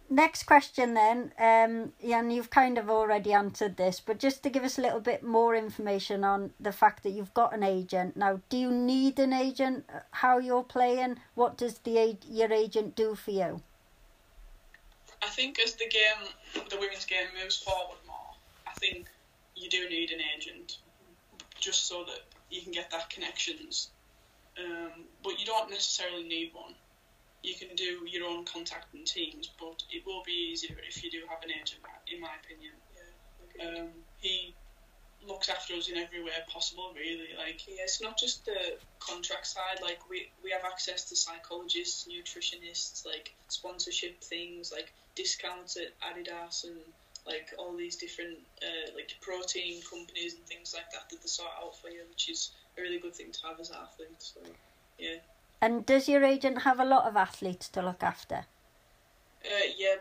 next 0.08 0.44
question 0.44 0.94
then. 0.94 1.32
Um, 1.38 1.92
and 2.02 2.32
you've 2.32 2.50
kind 2.50 2.78
of 2.78 2.90
already 2.90 3.32
answered 3.32 3.76
this, 3.76 4.00
but 4.00 4.18
just 4.18 4.42
to 4.42 4.50
give 4.50 4.64
us 4.64 4.78
a 4.78 4.82
little 4.82 5.00
bit 5.00 5.22
more 5.22 5.54
information 5.54 6.24
on 6.24 6.52
the 6.60 6.72
fact 6.72 7.02
that 7.02 7.10
you've 7.10 7.34
got 7.34 7.54
an 7.54 7.62
agent 7.62 8.16
now. 8.16 8.40
Do 8.48 8.56
you 8.56 8.70
need 8.70 9.18
an 9.18 9.32
agent? 9.32 9.84
Uh, 9.92 10.00
How 10.10 10.38
you're 10.38 10.64
playing? 10.64 11.18
What 11.34 11.56
does 11.56 11.78
the 11.78 12.16
your 12.28 12.52
agent 12.52 12.94
do 12.96 13.14
for 13.14 13.30
you? 13.30 13.62
I 15.22 15.28
think 15.28 15.58
as 15.58 15.74
the 15.74 15.88
game, 15.88 16.64
the 16.70 16.76
women's 16.78 17.06
game 17.06 17.26
moves 17.40 17.56
forward 17.56 17.98
more, 18.06 18.34
I 18.66 18.72
think 18.78 19.06
you 19.54 19.68
do 19.70 19.88
need 19.88 20.10
an 20.10 20.20
agent, 20.36 20.78
just 21.58 21.86
so 21.88 22.04
that 22.04 22.20
you 22.50 22.60
can 22.60 22.72
get 22.72 22.90
that 22.90 23.08
connections. 23.10 23.90
Um, 24.58 25.04
but 25.22 25.38
you 25.40 25.46
don't 25.46 25.70
necessarily 25.70 26.22
need 26.28 26.52
one. 26.54 26.74
You 27.46 27.54
can 27.54 27.76
do 27.76 28.02
your 28.10 28.26
own 28.26 28.44
contacting 28.44 29.04
teams, 29.06 29.48
but 29.58 29.78
it 29.90 30.02
will 30.04 30.22
be 30.26 30.50
easier 30.50 30.76
if 30.82 31.02
you 31.02 31.10
do 31.10 31.22
have 31.30 31.38
an 31.46 31.52
agent, 31.54 31.80
in 32.10 32.18
my 32.20 32.34
opinion. 32.42 32.74
Yeah, 32.90 33.70
okay. 33.70 33.80
Um, 33.82 33.90
he 34.18 34.52
looks 35.22 35.48
after 35.48 35.74
us 35.74 35.88
in 35.88 35.96
every 35.96 36.20
way 36.22 36.32
possible, 36.48 36.92
really. 36.94 37.30
Like, 37.38 37.60
Yeah, 37.68 37.84
it's 37.84 38.00
not 38.00 38.18
just 38.18 38.44
the 38.44 38.76
contract 38.98 39.46
side. 39.46 39.78
Like 39.80 40.00
we 40.10 40.26
we 40.42 40.50
have 40.50 40.64
access 40.64 41.04
to 41.08 41.16
psychologists, 41.16 42.06
nutritionists, 42.10 43.06
like 43.06 43.30
sponsorship 43.48 44.20
things, 44.24 44.72
like 44.72 44.92
discounts 45.14 45.76
at 45.76 45.94
Adidas 46.02 46.64
and 46.64 46.80
like 47.26 47.48
all 47.58 47.76
these 47.76 47.96
different 47.96 48.38
uh, 48.62 48.90
like 48.94 49.10
protein 49.20 49.80
companies 49.88 50.34
and 50.34 50.44
things 50.46 50.72
like 50.74 50.90
that 50.92 51.08
that 51.10 51.22
they 51.22 51.28
sort 51.28 51.50
out 51.62 51.74
for 51.80 51.90
you, 51.90 52.02
which 52.08 52.28
is 52.28 52.50
a 52.78 52.82
really 52.82 52.98
good 52.98 53.14
thing 53.14 53.30
to 53.32 53.40
have 53.46 53.60
as 53.60 53.70
an 53.70 53.76
athlete. 53.76 54.18
So 54.18 54.40
yeah, 54.98 55.16
And 55.60 55.86
does 55.86 56.08
your 56.08 56.22
agent 56.24 56.62
have 56.62 56.78
a 56.78 56.84
lot 56.84 57.06
of 57.06 57.16
athletes 57.16 57.68
to 57.70 57.82
look 57.82 58.02
after? 58.02 58.46
uh, 59.44 59.72
yeah, 59.76 59.96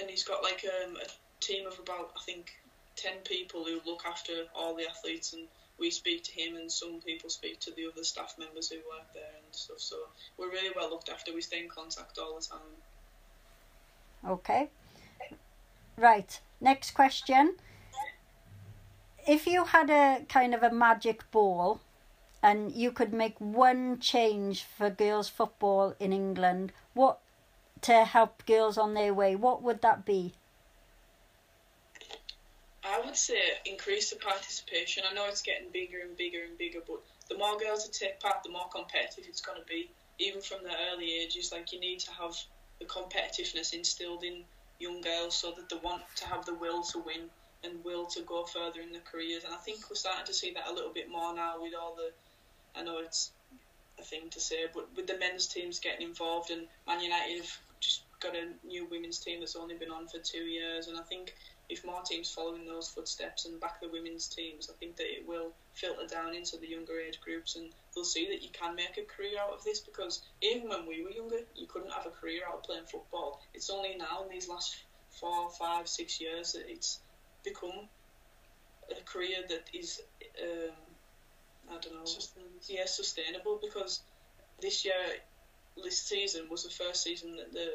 and 0.00 0.10
he's 0.10 0.24
got 0.24 0.42
like 0.42 0.64
um, 0.84 0.96
a 0.96 1.06
team 1.40 1.66
of 1.66 1.78
about 1.78 2.12
I 2.16 2.20
think 2.24 2.52
ten 2.96 3.18
people 3.24 3.64
who 3.64 3.80
look 3.84 4.04
after 4.06 4.32
all 4.54 4.74
the 4.74 4.88
athletes 4.88 5.32
and. 5.32 5.48
We 5.78 5.90
speak 5.90 6.22
to 6.24 6.32
him, 6.32 6.54
and 6.54 6.70
some 6.70 7.00
people 7.00 7.28
speak 7.30 7.58
to 7.60 7.72
the 7.72 7.88
other 7.90 8.04
staff 8.04 8.34
members 8.38 8.68
who 8.68 8.76
work 8.76 9.12
there 9.14 9.32
and 9.42 9.52
stuff. 9.52 9.80
So 9.80 9.96
we're 10.36 10.50
really 10.50 10.70
well 10.76 10.88
looked 10.90 11.08
after. 11.08 11.34
We 11.34 11.40
stay 11.40 11.60
in 11.60 11.68
contact 11.68 12.18
all 12.18 12.38
the 12.38 12.46
time. 12.46 12.60
Okay. 14.24 14.68
Right. 15.96 16.38
Next 16.60 16.92
question. 16.92 17.56
If 19.26 19.46
you 19.46 19.64
had 19.64 19.90
a 19.90 20.24
kind 20.28 20.54
of 20.54 20.62
a 20.62 20.70
magic 20.70 21.28
ball 21.32 21.80
and 22.42 22.72
you 22.72 22.90
could 22.90 23.12
make 23.12 23.38
one 23.38 23.98
change 24.00 24.64
for 24.64 24.90
girls' 24.90 25.28
football 25.28 25.94
in 26.00 26.12
England, 26.12 26.72
what 26.94 27.20
to 27.82 28.04
help 28.04 28.44
girls 28.46 28.78
on 28.78 28.94
their 28.94 29.14
way, 29.14 29.36
what 29.36 29.62
would 29.62 29.82
that 29.82 30.04
be? 30.04 30.34
I 32.84 33.00
would 33.00 33.16
say 33.16 33.38
increase 33.64 34.10
the 34.10 34.16
participation. 34.16 35.04
I 35.08 35.14
know 35.14 35.26
it's 35.26 35.42
getting 35.42 35.70
bigger 35.72 36.00
and 36.00 36.16
bigger 36.16 36.42
and 36.42 36.58
bigger, 36.58 36.80
but 36.86 37.00
the 37.28 37.38
more 37.38 37.56
girls 37.56 37.84
that 37.84 37.92
take 37.92 38.18
part, 38.20 38.42
the 38.42 38.50
more 38.50 38.68
competitive 38.68 39.24
it's 39.28 39.40
going 39.40 39.60
to 39.60 39.66
be. 39.66 39.90
Even 40.18 40.40
from 40.40 40.62
the 40.62 40.72
early 40.92 41.20
ages, 41.20 41.52
like 41.52 41.72
you 41.72 41.80
need 41.80 42.00
to 42.00 42.10
have 42.12 42.36
the 42.80 42.84
competitiveness 42.86 43.72
instilled 43.72 44.24
in 44.24 44.44
young 44.78 45.00
girls 45.00 45.34
so 45.34 45.52
that 45.52 45.68
they 45.68 45.76
want 45.76 46.02
to 46.16 46.26
have 46.26 46.44
the 46.44 46.54
will 46.54 46.82
to 46.82 46.98
win 46.98 47.30
and 47.64 47.84
will 47.84 48.06
to 48.06 48.22
go 48.22 48.44
further 48.44 48.80
in 48.80 48.92
their 48.92 49.02
careers. 49.02 49.44
And 49.44 49.54
I 49.54 49.58
think 49.58 49.88
we're 49.88 49.96
starting 49.96 50.26
to 50.26 50.34
see 50.34 50.52
that 50.54 50.68
a 50.68 50.72
little 50.72 50.92
bit 50.92 51.08
more 51.10 51.34
now 51.34 51.62
with 51.62 51.74
all 51.80 51.94
the. 51.94 52.10
I 52.74 52.82
know 52.82 52.98
it's 52.98 53.32
a 53.98 54.02
thing 54.02 54.30
to 54.30 54.40
say, 54.40 54.66
but 54.72 54.88
with 54.96 55.06
the 55.06 55.18
men's 55.18 55.46
teams 55.46 55.78
getting 55.78 56.06
involved, 56.06 56.50
and 56.50 56.66
Man 56.86 57.00
United 57.00 57.38
have 57.38 57.58
just 57.80 58.02
got 58.20 58.36
a 58.36 58.48
new 58.66 58.86
women's 58.86 59.18
team 59.18 59.40
that's 59.40 59.56
only 59.56 59.76
been 59.76 59.90
on 59.90 60.08
for 60.08 60.18
two 60.18 60.44
years, 60.44 60.86
and 60.88 60.96
I 60.96 61.02
think 61.02 61.34
if 61.68 61.84
more 61.84 62.02
teams 62.02 62.30
follow 62.30 62.54
in 62.54 62.66
those 62.66 62.88
footsteps 62.88 63.46
and 63.46 63.58
back 63.58 63.80
the 63.80 63.88
women's 63.88 64.28
teams, 64.28 64.68
I 64.68 64.74
think 64.78 64.96
that 64.96 65.06
it 65.06 65.26
will 65.26 65.54
filter 65.72 66.06
down 66.06 66.34
into 66.34 66.58
the 66.58 66.68
younger 66.68 67.00
age 67.00 67.18
groups 67.20 67.56
and 67.56 67.72
they'll 67.94 68.04
see 68.04 68.28
that 68.28 68.42
you 68.42 68.50
can 68.52 68.74
make 68.74 68.98
a 68.98 69.02
career 69.02 69.38
out 69.40 69.54
of 69.54 69.64
this 69.64 69.80
because 69.80 70.20
even 70.42 70.68
when 70.68 70.86
we 70.86 71.02
were 71.02 71.10
younger, 71.10 71.38
you 71.56 71.66
couldn't 71.66 71.92
have 71.92 72.04
a 72.04 72.10
career 72.10 72.42
out 72.46 72.56
of 72.56 72.62
playing 72.62 72.84
football. 72.84 73.40
It's 73.54 73.70
only 73.70 73.94
now 73.96 74.22
in 74.22 74.28
these 74.28 74.48
last 74.48 74.76
four, 75.08 75.50
five, 75.50 75.88
six 75.88 76.20
years 76.20 76.52
that 76.52 76.68
it's 76.68 77.00
become 77.42 77.88
a 78.90 79.02
career 79.04 79.38
that 79.48 79.64
is, 79.72 80.00
um, 80.42 80.76
I 81.70 81.78
don't 81.78 81.94
know, 81.94 82.04
Sustainable. 82.04 82.60
yeah, 82.68 82.86
sustainable 82.86 83.58
because 83.62 84.02
this 84.60 84.84
year, 84.84 84.94
this 85.82 86.02
season 86.02 86.48
was 86.50 86.64
the 86.64 86.70
first 86.70 87.02
season 87.02 87.36
that 87.36 87.52
the 87.52 87.74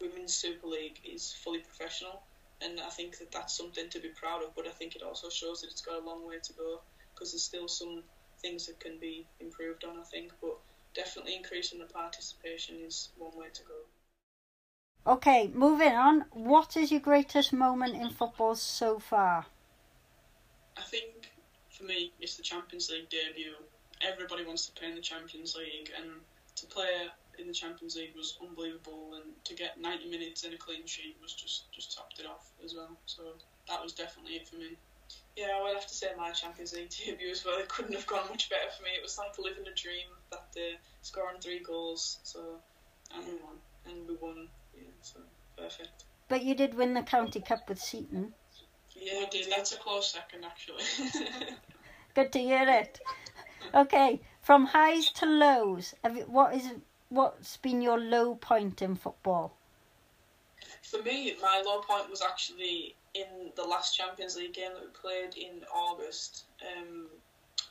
Women's 0.00 0.34
Super 0.34 0.66
League 0.66 1.00
is 1.04 1.32
fully 1.32 1.60
professional 1.60 2.22
and 2.62 2.80
I 2.80 2.88
think 2.88 3.18
that 3.18 3.30
that's 3.32 3.56
something 3.56 3.88
to 3.90 4.00
be 4.00 4.08
proud 4.08 4.42
of. 4.42 4.54
But 4.54 4.66
I 4.66 4.70
think 4.70 4.96
it 4.96 5.02
also 5.02 5.28
shows 5.28 5.60
that 5.60 5.70
it's 5.70 5.82
got 5.82 6.02
a 6.02 6.04
long 6.04 6.26
way 6.26 6.38
to 6.42 6.52
go 6.54 6.80
because 7.14 7.32
there's 7.32 7.42
still 7.42 7.68
some 7.68 8.02
things 8.40 8.66
that 8.66 8.80
can 8.80 8.98
be 8.98 9.26
improved 9.40 9.84
on. 9.84 9.98
I 9.98 10.04
think, 10.04 10.32
but 10.40 10.56
definitely 10.94 11.36
increasing 11.36 11.78
the 11.78 11.86
participation 11.86 12.76
is 12.84 13.10
one 13.18 13.36
way 13.36 13.46
to 13.52 13.62
go. 13.62 15.12
Okay, 15.12 15.50
moving 15.54 15.92
on. 15.92 16.24
What 16.32 16.76
is 16.76 16.90
your 16.90 17.00
greatest 17.00 17.52
moment 17.52 17.94
in 17.94 18.10
football 18.10 18.56
so 18.56 18.98
far? 18.98 19.46
I 20.76 20.82
think 20.82 21.15
for 21.76 21.84
me, 21.84 22.12
it's 22.20 22.36
the 22.36 22.42
Champions 22.42 22.90
League 22.90 23.08
debut. 23.08 23.54
Everybody 24.00 24.44
wants 24.44 24.66
to 24.66 24.72
play 24.72 24.88
in 24.88 24.94
the 24.94 25.00
Champions 25.00 25.54
League, 25.56 25.90
and 25.96 26.10
to 26.56 26.66
play 26.66 26.88
in 27.38 27.46
the 27.46 27.52
Champions 27.52 27.96
League 27.96 28.14
was 28.16 28.38
unbelievable. 28.40 29.14
And 29.14 29.32
to 29.44 29.54
get 29.54 29.80
90 29.80 30.08
minutes 30.10 30.44
and 30.44 30.54
a 30.54 30.58
clean 30.58 30.86
sheet 30.86 31.16
was 31.20 31.34
just 31.34 31.70
just 31.72 31.96
topped 31.96 32.18
it 32.18 32.26
off 32.26 32.50
as 32.64 32.74
well. 32.74 32.96
So 33.06 33.22
that 33.68 33.82
was 33.82 33.92
definitely 33.92 34.34
it 34.36 34.48
for 34.48 34.56
me. 34.56 34.76
Yeah, 35.36 35.52
I 35.58 35.62
would 35.62 35.74
have 35.74 35.86
to 35.86 35.94
say 35.94 36.08
my 36.16 36.30
Champions 36.32 36.72
League 36.72 36.90
debut 37.06 37.30
as 37.30 37.44
well. 37.44 37.58
It 37.58 37.68
couldn't 37.68 37.94
have 37.94 38.06
gone 38.06 38.28
much 38.30 38.48
better 38.50 38.70
for 38.76 38.82
me. 38.82 38.90
It 38.96 39.02
was 39.02 39.18
like 39.18 39.38
living 39.38 39.66
a 39.70 39.74
dream 39.74 40.08
that 40.30 40.50
day, 40.52 40.74
scoring 41.02 41.40
three 41.40 41.60
goals. 41.60 42.18
So 42.22 42.58
And 43.14 43.24
we 43.26 43.34
won. 43.34 43.56
and 43.86 44.08
we 44.08 44.16
won. 44.16 44.48
Yeah, 44.74 44.88
so 45.02 45.20
perfect. 45.56 46.04
But 46.28 46.42
you 46.42 46.54
did 46.54 46.74
win 46.74 46.94
the 46.94 47.02
county 47.02 47.40
cup 47.40 47.68
with 47.68 47.78
Seaton. 47.80 48.32
Yeah, 48.98 49.20
we 49.20 49.26
did. 49.26 49.50
That's 49.50 49.72
a 49.72 49.76
close 49.76 50.12
second, 50.12 50.44
actually. 50.44 50.82
Good 52.14 52.32
to 52.32 52.38
hear 52.38 52.66
it. 52.68 53.00
Okay, 53.74 54.20
from 54.40 54.66
highs 54.66 55.10
to 55.12 55.26
lows. 55.26 55.94
Have 56.02 56.16
you, 56.16 56.22
what 56.22 56.54
is 56.54 56.70
what's 57.08 57.56
been 57.58 57.82
your 57.82 57.98
low 57.98 58.34
point 58.34 58.82
in 58.82 58.94
football? 58.94 59.56
For 60.82 61.02
me, 61.02 61.36
my 61.42 61.62
low 61.64 61.80
point 61.80 62.10
was 62.10 62.22
actually 62.22 62.94
in 63.14 63.50
the 63.56 63.64
last 63.64 63.96
Champions 63.96 64.36
League 64.36 64.54
game 64.54 64.72
that 64.74 64.82
we 64.82 64.88
played 64.88 65.36
in 65.36 65.64
August. 65.74 66.44
Um, 66.62 67.06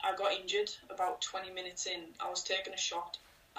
I 0.04 0.16
got 0.16 0.34
injured 0.34 0.72
about 0.90 1.22
20 1.22 1.52
minutes 1.52 1.88
in. 1.88 2.02
I 2.20 2.30
was 2.30 2.44
taking 2.44 2.74
a 2.74 2.78
shot, 2.78 3.18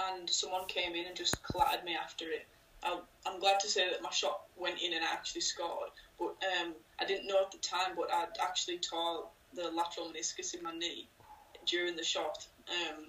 and 0.08 0.28
someone 0.28 0.66
came 0.66 0.94
in 0.94 1.06
and 1.06 1.16
just 1.16 1.42
clattered 1.42 1.84
me 1.84 1.96
after 1.96 2.26
it. 2.26 2.46
I, 2.82 2.98
I'm 3.26 3.40
glad 3.40 3.60
to 3.60 3.68
say 3.68 3.90
that 3.90 4.02
my 4.02 4.10
shot 4.10 4.40
went 4.56 4.80
in 4.80 4.92
and 4.94 5.04
I 5.04 5.12
actually 5.12 5.40
scored, 5.40 5.90
but 6.18 6.36
um, 6.60 6.74
I 7.00 7.04
didn't 7.04 7.26
know 7.26 7.42
at 7.42 7.52
the 7.52 7.58
time, 7.58 7.94
but 7.96 8.12
I'd 8.12 8.38
actually 8.42 8.78
tore 8.78 9.28
the 9.54 9.70
lateral 9.70 10.08
meniscus 10.08 10.54
in 10.54 10.62
my 10.62 10.72
knee 10.72 11.08
during 11.66 11.96
the 11.96 12.04
shot. 12.04 12.46
Um, 12.68 13.06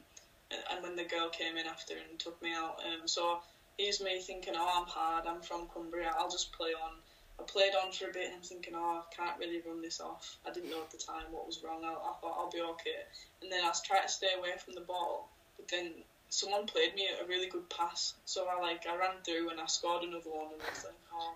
and, 0.51 0.61
and 0.71 0.83
when 0.83 0.95
the 0.95 1.03
girl 1.03 1.29
came 1.29 1.57
in 1.57 1.67
after 1.67 1.93
and 1.93 2.19
took 2.19 2.41
me 2.41 2.53
out, 2.53 2.79
um, 2.85 3.07
so 3.07 3.39
here's 3.77 4.01
me 4.01 4.19
thinking, 4.19 4.53
oh, 4.55 4.81
I'm 4.81 4.87
hard, 4.87 5.25
I'm 5.27 5.41
from 5.41 5.67
Cumbria, 5.73 6.11
I'll 6.17 6.29
just 6.29 6.51
play 6.53 6.69
on. 6.69 6.97
I 7.39 7.43
played 7.43 7.73
on 7.75 7.91
for 7.91 8.09
a 8.09 8.13
bit 8.13 8.25
and 8.25 8.35
I'm 8.35 8.41
thinking, 8.41 8.73
oh, 8.75 9.03
I 9.03 9.15
can't 9.15 9.37
really 9.37 9.61
run 9.65 9.81
this 9.81 10.01
off. 10.01 10.37
I 10.47 10.51
didn't 10.51 10.71
know 10.71 10.81
at 10.81 10.89
the 10.89 10.97
time 10.97 11.29
what 11.29 11.45
was 11.45 11.61
wrong. 11.63 11.83
I, 11.83 11.93
I 11.93 12.13
thought 12.19 12.35
I'll 12.35 12.49
be 12.49 12.61
okay. 12.61 13.05
And 13.43 13.51
then 13.51 13.63
I 13.63 13.67
was 13.67 13.81
trying 13.83 14.01
to 14.01 14.09
stay 14.09 14.33
away 14.39 14.57
from 14.57 14.73
the 14.73 14.81
ball, 14.81 15.29
but 15.55 15.67
then 15.67 15.91
someone 16.29 16.65
played 16.65 16.95
me 16.95 17.07
a 17.21 17.25
really 17.27 17.47
good 17.47 17.69
pass. 17.69 18.13
So 18.25 18.47
I 18.47 18.59
like 18.61 18.85
I 18.87 18.97
ran 18.97 19.21
through 19.25 19.49
and 19.49 19.59
I 19.59 19.65
scored 19.65 20.03
another 20.03 20.29
one 20.29 20.53
and 20.53 20.61
I 20.61 20.69
was 20.69 20.85
like, 20.85 20.99
oh, 21.13 21.33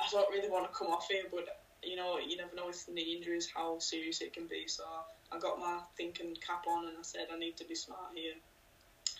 I 0.00 0.06
don't 0.10 0.30
really 0.30 0.48
want 0.48 0.70
to 0.70 0.76
come 0.76 0.88
off 0.88 1.08
here, 1.10 1.24
but 1.30 1.46
you 1.82 1.96
know, 1.96 2.18
you 2.18 2.36
never 2.36 2.54
know 2.54 2.66
with 2.66 2.88
knee 2.92 3.16
injuries 3.16 3.48
how 3.54 3.78
serious 3.78 4.20
it 4.20 4.32
can 4.32 4.46
be. 4.46 4.64
So 4.66 4.84
I 5.32 5.38
got 5.38 5.58
my 5.58 5.80
thinking 5.96 6.36
cap 6.46 6.64
on 6.68 6.88
and 6.88 6.96
I 6.98 7.02
said 7.02 7.26
I 7.32 7.38
need 7.38 7.56
to 7.58 7.64
be 7.64 7.74
smart 7.74 8.12
here. 8.14 8.34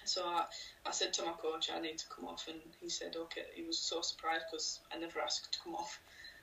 So 0.05 0.25
I, 0.25 0.45
I 0.87 0.91
said 0.91 1.13
to 1.15 1.25
my 1.25 1.33
coach, 1.33 1.71
I 1.75 1.81
need 1.81 1.99
to 1.99 2.07
come 2.09 2.25
off, 2.27 2.49
and 2.49 2.59
he 2.81 2.89
said, 2.89 3.17
okay. 3.17 3.43
He 3.55 3.63
was 3.63 3.79
so 3.79 4.01
surprised 4.01 4.45
because 4.51 4.81
I 4.93 4.99
never 4.99 5.21
asked 5.21 5.53
to 5.53 5.59
come 5.63 5.75
off. 5.75 6.01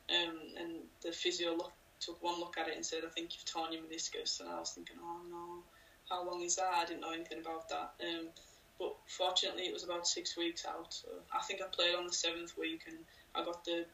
Um, 0.10 0.38
and 0.58 0.72
the 1.04 1.12
physio 1.12 1.56
look, 1.56 1.74
took 2.00 2.22
one 2.24 2.40
look 2.40 2.58
at 2.58 2.68
it 2.68 2.76
and 2.76 2.86
said, 2.86 3.00
I 3.06 3.10
think 3.10 3.34
you've 3.34 3.46
torn 3.46 3.74
your 3.74 3.82
meniscus. 3.82 4.40
And 4.40 4.50
I 4.50 4.60
was 4.60 4.72
thinking, 4.72 4.98
oh 5.02 5.22
no, 5.30 5.64
how 6.10 6.26
long 6.26 6.42
is 6.44 6.56
that? 6.56 6.72
I 6.76 6.86
didn't 6.86 7.02
know 7.02 7.12
anything 7.12 7.40
about 7.40 7.68
that. 7.70 7.94
Um, 8.08 8.28
but 8.80 8.96
fortunately, 9.08 9.64
it 9.64 9.74
was 9.74 9.84
about 9.84 10.08
six 10.08 10.38
weeks 10.38 10.66
out. 10.66 10.94
So 10.94 11.08
I 11.34 11.42
think 11.42 11.62
I 11.62 11.66
played 11.66 11.96
on 11.96 12.08
the 12.08 12.14
seventh 12.14 12.58
week, 12.58 12.84
and 12.88 12.98
I 13.36 13.44
got 13.44 13.64
the 13.66 13.86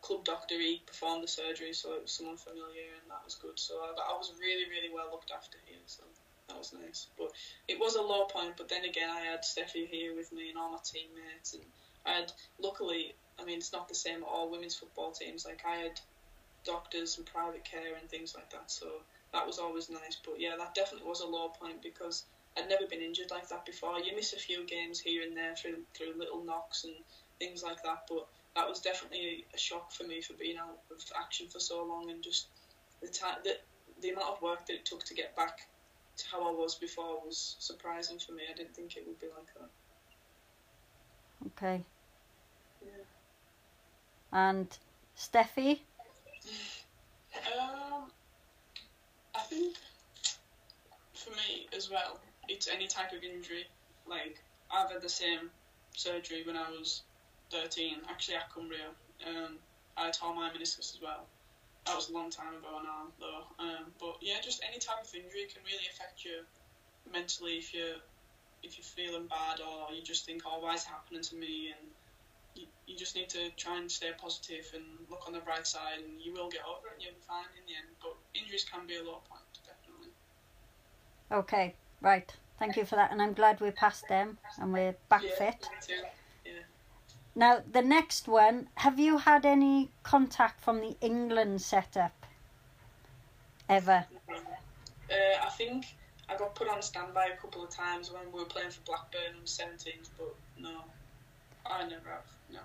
club 0.00 0.24
doctor. 0.24 0.58
He 0.58 0.82
performed 0.86 1.22
the 1.22 1.28
surgery, 1.28 1.72
so 1.72 1.94
it 1.94 2.02
was 2.02 2.12
someone 2.12 2.36
familiar, 2.36 2.88
and 3.00 3.10
that 3.10 3.24
was 3.24 3.34
good. 3.34 3.58
So 3.58 3.74
I, 3.74 3.90
I 3.90 4.16
was 4.16 4.32
really, 4.40 4.68
really 4.70 4.92
well 4.92 5.10
looked 5.10 5.30
after 5.30 5.58
here. 5.66 5.84
So 5.86 6.04
that 6.48 6.58
was 6.58 6.72
nice. 6.72 7.06
But 7.16 7.32
it 7.68 7.78
was 7.78 7.96
a 7.96 8.02
low 8.02 8.24
point. 8.24 8.56
But 8.56 8.68
then 8.68 8.84
again, 8.84 9.10
I 9.10 9.20
had 9.20 9.42
Steffi 9.42 9.86
here 9.86 10.14
with 10.14 10.32
me 10.32 10.48
and 10.48 10.58
all 10.58 10.70
my 10.70 10.78
teammates, 10.84 11.54
and 11.54 11.64
I 12.06 12.12
had 12.12 12.32
luckily. 12.58 13.14
I 13.40 13.44
mean, 13.44 13.58
it's 13.58 13.72
not 13.72 13.88
the 13.88 13.94
same 13.94 14.24
at 14.24 14.28
all 14.28 14.50
women's 14.50 14.74
football 14.74 15.12
teams. 15.12 15.44
Like 15.44 15.62
I 15.64 15.76
had 15.76 16.00
doctors 16.64 17.16
and 17.16 17.26
private 17.26 17.64
care 17.64 17.94
and 17.98 18.08
things 18.10 18.34
like 18.34 18.50
that. 18.50 18.70
So 18.70 18.86
that 19.32 19.46
was 19.46 19.58
always 19.58 19.88
nice. 19.88 20.18
But 20.24 20.40
yeah, 20.40 20.54
that 20.58 20.74
definitely 20.74 21.08
was 21.08 21.20
a 21.20 21.26
low 21.26 21.48
point 21.48 21.82
because 21.82 22.24
I'd 22.58 22.68
never 22.68 22.86
been 22.86 23.00
injured 23.00 23.30
like 23.30 23.48
that 23.48 23.64
before. 23.64 24.00
You 24.00 24.16
miss 24.16 24.32
a 24.32 24.36
few 24.36 24.66
games 24.66 25.00
here 25.00 25.22
and 25.22 25.36
there 25.36 25.54
through 25.54 25.78
through 25.96 26.18
little 26.18 26.44
knocks 26.44 26.84
and 26.84 26.94
things 27.38 27.62
like 27.62 27.82
that, 27.84 28.04
but 28.08 28.26
that 28.56 28.68
was 28.68 28.80
definitely 28.80 29.44
a 29.54 29.58
shock 29.58 29.92
for 29.92 30.04
me 30.04 30.20
for 30.20 30.34
being 30.34 30.58
out 30.58 30.78
of 30.90 31.02
action 31.16 31.46
for 31.48 31.60
so 31.60 31.84
long 31.84 32.10
and 32.10 32.22
just 32.22 32.48
the 33.00 33.08
time 33.08 33.36
the 33.44 33.56
the 34.00 34.10
amount 34.10 34.28
of 34.28 34.42
work 34.42 34.66
that 34.66 34.74
it 34.74 34.84
took 34.84 35.04
to 35.04 35.14
get 35.14 35.34
back 35.36 35.58
to 36.16 36.24
how 36.30 36.48
I 36.48 36.52
was 36.52 36.74
before 36.74 37.20
was 37.24 37.56
surprising 37.60 38.18
for 38.18 38.32
me. 38.32 38.42
I 38.50 38.56
didn't 38.56 38.74
think 38.74 38.96
it 38.96 39.04
would 39.06 39.20
be 39.20 39.26
like 39.26 39.46
that. 39.58 39.70
Okay. 41.46 41.84
Yeah. 42.84 42.90
And 44.32 44.76
Steffi? 45.16 45.80
Um, 47.58 48.10
I 49.34 49.40
think 49.40 49.76
for 51.14 51.30
me 51.30 51.66
as 51.76 51.90
well, 51.90 52.20
it's 52.48 52.68
any 52.68 52.86
type 52.86 53.12
of 53.12 53.22
injury. 53.22 53.66
Like 54.08 54.38
I've 54.70 54.90
had 54.90 55.02
the 55.02 55.08
same 55.08 55.50
surgery 55.94 56.42
when 56.46 56.56
I 56.56 56.70
was 56.70 57.02
13, 57.50 57.96
actually 58.08 58.36
at 58.36 58.52
Cumbria. 58.52 58.92
Um, 59.26 59.56
I 59.96 60.10
tore 60.10 60.34
my 60.34 60.50
meniscus 60.50 60.94
as 60.94 60.98
well. 61.02 61.26
That 61.86 61.96
was 61.96 62.10
a 62.10 62.12
long 62.12 62.30
time 62.30 62.54
ago 62.54 62.80
now, 62.84 63.08
though. 63.18 63.44
Um, 63.58 63.92
but 63.98 64.16
yeah, 64.20 64.40
just 64.42 64.62
any 64.68 64.78
type 64.78 65.02
of 65.02 65.14
injury 65.14 65.48
can 65.52 65.62
really 65.64 65.88
affect 65.90 66.24
you 66.24 66.44
mentally 67.10 67.56
if 67.56 67.72
you're 67.72 67.96
if 68.62 68.76
you're 68.76 68.84
feeling 68.84 69.26
bad 69.28 69.60
or 69.60 69.94
you 69.94 70.02
just 70.02 70.26
think, 70.26 70.42
oh, 70.44 70.58
why 70.60 70.74
is 70.74 70.82
it 70.82 70.88
happening 70.88 71.22
to 71.22 71.36
me? 71.36 71.72
And 71.72 71.88
you, 72.54 72.66
you 72.86 72.96
just 72.96 73.14
need 73.14 73.28
to 73.30 73.50
try 73.56 73.78
and 73.78 73.90
stay 73.90 74.10
positive 74.18 74.66
and 74.74 74.82
look 75.08 75.22
on 75.26 75.32
the 75.32 75.38
bright 75.40 75.66
side, 75.66 76.02
and 76.04 76.20
you 76.20 76.32
will 76.32 76.50
get 76.50 76.62
over 76.66 76.88
it 76.88 76.94
and 76.94 77.02
you'll 77.02 77.14
be 77.14 77.26
fine 77.26 77.46
in 77.54 77.64
the 77.66 77.78
end. 77.78 77.88
But 78.02 78.16
injuries 78.34 78.66
can 78.70 78.86
be 78.86 78.96
a 78.96 79.02
low 79.02 79.22
point, 79.30 79.46
definitely. 79.62 80.10
Okay, 81.30 81.74
right. 82.00 82.32
Thank 82.58 82.76
you 82.76 82.84
for 82.84 82.96
that. 82.96 83.12
And 83.12 83.22
I'm 83.22 83.34
glad 83.34 83.60
we're 83.60 83.72
past 83.72 84.08
them 84.08 84.38
and 84.60 84.72
we're 84.72 84.96
back 85.08 85.22
yeah, 85.22 85.34
fit. 85.38 85.68
too. 85.86 85.94
Now, 87.38 87.62
the 87.70 87.82
next 87.82 88.26
one, 88.26 88.68
have 88.74 88.98
you 88.98 89.18
had 89.18 89.46
any 89.46 89.90
contact 90.02 90.60
from 90.60 90.80
the 90.80 90.96
England 91.00 91.62
setup 91.62 92.26
ever? 93.68 94.06
Uh, 94.28 95.14
I 95.40 95.48
think 95.50 95.86
I 96.28 96.36
got 96.36 96.56
put 96.56 96.68
on 96.68 96.82
standby 96.82 97.26
a 97.26 97.36
couple 97.36 97.62
of 97.62 97.70
times 97.70 98.10
when 98.10 98.32
we 98.32 98.40
were 98.40 98.44
playing 98.44 98.70
for 98.70 98.80
Blackburn 98.80 99.36
on 99.38 99.44
17s, 99.44 100.08
but 100.18 100.34
no, 100.60 100.82
I 101.64 101.84
never 101.84 102.08
have. 102.08 102.26
No. 102.52 102.58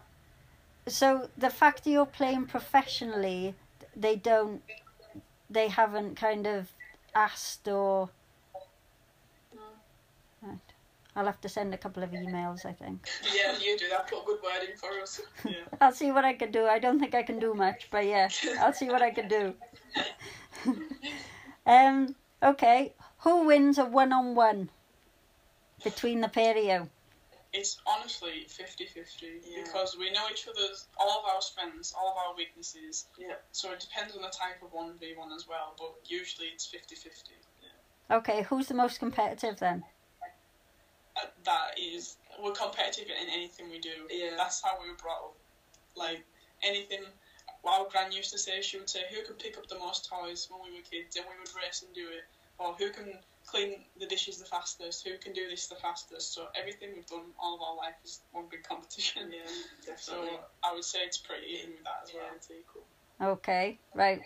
So, 0.87 1.29
the 1.37 1.51
fact 1.51 1.83
that 1.83 1.91
you're 1.91 2.07
playing 2.07 2.47
professionally, 2.47 3.53
they 3.95 4.15
don't, 4.15 4.63
they 5.51 5.67
haven't 5.67 6.15
kind 6.15 6.47
of 6.47 6.71
asked 7.13 7.67
or. 7.67 8.09
No. 11.15 11.21
Right. 11.21 11.26
I'll 11.26 11.32
have 11.32 11.41
to 11.41 11.49
send 11.49 11.73
a 11.73 11.78
couple 11.78 12.04
of 12.04 12.12
emails, 12.12 12.65
I 12.65 12.73
think. 12.73 13.08
Yeah, 13.34 13.58
you 13.60 13.78
do 13.78 13.89
that. 13.89 14.08
Put 14.08 14.23
a 14.23 14.26
good 14.26 14.39
word 14.43 14.69
in 14.69 14.78
for 14.78 14.89
us. 15.02 15.21
Yeah. 15.45 15.52
I'll 15.82 15.91
see 15.91 16.12
what 16.12 16.26
I 16.26 16.34
can 16.34 16.52
do. 16.52 16.65
I 16.65 16.80
don't 16.80 16.99
think 16.99 17.15
I 17.15 17.23
can 17.23 17.39
do 17.39 17.54
much, 17.54 17.89
but 17.91 18.06
yeah, 18.06 18.30
I'll 18.60 18.73
see 18.73 18.88
what 18.88 19.02
I 19.02 19.12
can 19.12 19.28
do. 19.28 19.54
um, 21.65 22.15
okay, 22.41 22.93
who 23.19 23.45
wins 23.45 23.78
a 23.78 23.86
one 23.86 24.12
on 24.13 24.36
one 24.36 24.69
between 25.84 26.21
the 26.21 26.30
pair 26.30 26.58
of 26.58 26.63
you? 26.63 26.89
It's 27.54 27.80
honestly 27.86 28.45
50 28.47 28.86
50 28.86 29.28
Yeah. 29.45 29.63
because 29.63 29.95
we 29.95 30.12
know 30.12 30.26
each 30.32 30.47
other's, 30.47 30.88
all 30.97 31.19
of 31.19 31.26
our 31.36 31.41
strengths, 31.41 31.93
all 31.93 32.10
of 32.10 32.17
our 32.17 32.36
weaknesses. 32.36 33.06
Yeah. 33.15 33.36
So 33.52 33.71
it 33.71 33.80
depends 33.80 34.15
on 34.15 34.23
the 34.23 34.30
type 34.30 34.63
of 34.63 34.73
1v1 34.73 35.36
as 35.36 35.47
well, 35.47 35.76
but 35.78 35.93
usually 36.06 36.47
it's 36.47 36.65
50 36.65 36.95
50. 36.95 37.32
Okay, 38.10 38.41
who's 38.49 38.67
the 38.67 38.73
most 38.73 38.99
competitive 38.99 39.60
then? 39.60 39.84
Uh, 41.15 41.28
that 41.45 41.78
is, 41.78 42.17
we're 42.41 42.52
competitive 42.52 43.10
in 43.10 43.30
anything 43.30 43.69
we 43.69 43.80
do. 43.80 44.08
Yeah. 44.10 44.36
That's 44.38 44.62
how 44.62 44.78
we 44.82 44.89
were 44.89 44.97
brought 44.97 45.23
up. 45.23 45.36
Like, 45.95 46.26
anything. 46.63 47.04
Our 47.65 47.88
gran 47.89 48.12
used 48.12 48.32
to 48.32 48.38
say, 48.38 48.62
she 48.62 48.78
would 48.78 48.89
say, 48.89 49.02
who 49.10 49.23
can 49.23 49.36
pick 49.36 49.58
up 49.58 49.67
the 49.67 49.80
most 49.80 50.10
toys 50.10 50.49
when 50.49 50.60
we 50.63 50.78
were 50.78 50.84
kids, 50.84 51.15
and 51.15 51.26
we 51.26 51.38
would 51.39 51.49
race 51.56 51.84
and 51.86 51.93
do 51.93 52.08
it. 52.08 52.26
Or 52.58 52.73
who 52.73 52.89
can 52.89 53.19
clean 53.45 53.86
the 53.99 54.06
dishes 54.06 54.38
the 54.39 54.45
fastest, 54.45 55.08
who 55.08 55.17
can 55.17 55.34
do 55.34 55.47
this 55.49 55.67
the 55.67 55.76
fastest. 55.76 56.34
So 56.34 56.47
everything 56.60 56.89
we've 56.95 57.06
done 57.06 57.32
all 57.39 57.56
of 57.56 57.62
our 57.62 57.76
life 57.76 57.95
is 58.04 58.21
one 58.32 58.45
big 58.49 58.63
competition. 58.63 59.32
Yeah, 59.32 59.49
definitely. 59.86 60.30
So. 60.30 60.39
I 60.63 60.73
would 60.73 60.84
say 60.84 60.99
it's 61.06 61.17
pretty 61.17 61.47
even 61.47 61.71
with 61.71 61.84
that 61.84 62.02
as 62.04 62.12
yeah, 62.13 62.19
well. 62.21 62.30
it's 62.36 62.49
equal. 62.52 62.84
Okay, 63.21 63.80
right. 63.93 64.21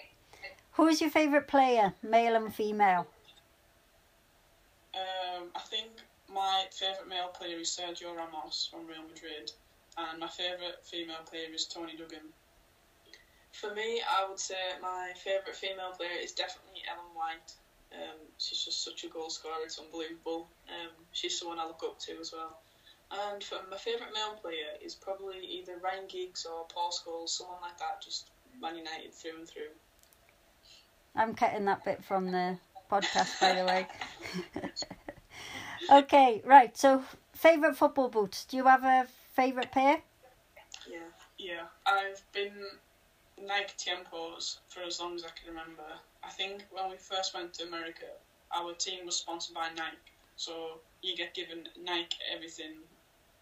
Who's 0.74 1.02
your 1.02 1.10
favourite 1.10 1.48
player, 1.48 1.94
male 2.04 2.36
and 2.36 2.54
female? 2.54 3.08
Um, 4.94 5.50
I 5.56 5.60
think 5.60 5.90
my 6.34 6.66
favourite 6.72 7.08
male 7.08 7.30
player 7.30 7.58
is 7.58 7.70
Sergio 7.70 8.16
Ramos 8.16 8.68
from 8.72 8.86
Real 8.88 9.04
Madrid, 9.04 9.52
and 9.98 10.20
my 10.20 10.28
favourite 10.28 10.84
female 10.84 11.24
player 11.30 11.50
is 11.54 11.66
Toni 11.66 11.96
Duggan. 11.98 12.34
For 13.54 13.74
me, 13.74 14.02
I 14.02 14.28
would 14.30 14.40
say 14.40 14.56
my 14.82 15.14
favourite 15.24 15.56
female 15.56 15.92
player 15.92 16.20
is 16.22 16.32
definitely 16.34 16.82
Ellen 16.90 17.14
White. 17.16 17.54
Um, 17.94 18.20
she's 18.38 18.64
just 18.64 18.84
such 18.84 19.04
a 19.04 19.08
goal 19.08 19.30
scorer, 19.30 19.64
it's 19.64 19.80
unbelievable. 19.80 20.48
Um, 20.68 20.92
she's 21.14 21.40
someone 21.40 21.60
I 21.60 21.66
look 21.66 21.82
up 21.84 22.00
to 22.02 22.20
as 22.20 22.34
well. 22.34 22.60
And 23.10 23.42
for 23.42 23.60
my 23.72 23.78
favourite 23.78 24.14
male 24.14 24.38
player 24.42 24.76
is 24.84 24.94
probably 24.94 25.40
either 25.40 25.78
Ryan 25.82 26.08
Giggs 26.08 26.46
or 26.46 26.66
Paul 26.66 26.92
Scholes, 26.92 27.30
someone 27.30 27.62
like 27.62 27.78
that, 27.80 28.02
just 28.04 28.28
Man 28.62 28.76
United 28.76 29.14
through 29.14 29.40
and 29.40 29.48
through. 29.48 29.72
I'm 31.16 31.34
cutting 31.34 31.66
that 31.66 31.86
bit 31.86 32.04
from 32.04 32.32
the 32.32 32.58
podcast, 32.92 33.40
by 33.40 33.54
the 33.54 33.66
way. 33.66 33.88
okay, 35.92 36.42
right. 36.46 36.76
So, 36.78 37.04
favourite 37.34 37.76
football 37.76 38.10
boots. 38.10 38.46
Do 38.46 38.58
you 38.58 38.66
have 38.66 38.84
a 38.84 39.08
favourite 39.34 39.72
pair? 39.72 40.02
Yeah. 40.90 40.98
Yeah, 41.38 41.66
I've 41.86 42.22
been 42.34 42.52
Nike 43.40 43.74
Tiempos 43.78 44.58
for 44.68 44.82
as 44.82 45.00
long 45.00 45.16
as 45.16 45.24
I 45.24 45.30
can 45.30 45.50
remember. 45.50 45.86
I 46.24 46.30
think 46.30 46.66
when 46.72 46.90
we 46.90 46.98
first 46.98 47.34
went 47.34 47.54
to 47.56 47.68
America, 47.68 48.08
our 48.52 48.74
team 48.74 49.06
was 49.06 49.18
sponsored 49.18 49.54
by 49.54 49.70
Nike, 49.70 50.14
so 50.36 50.80
you 51.04 51.16
get 51.16 51.36
given 51.36 51.68
Nike 51.80 52.18
everything, 52.34 52.78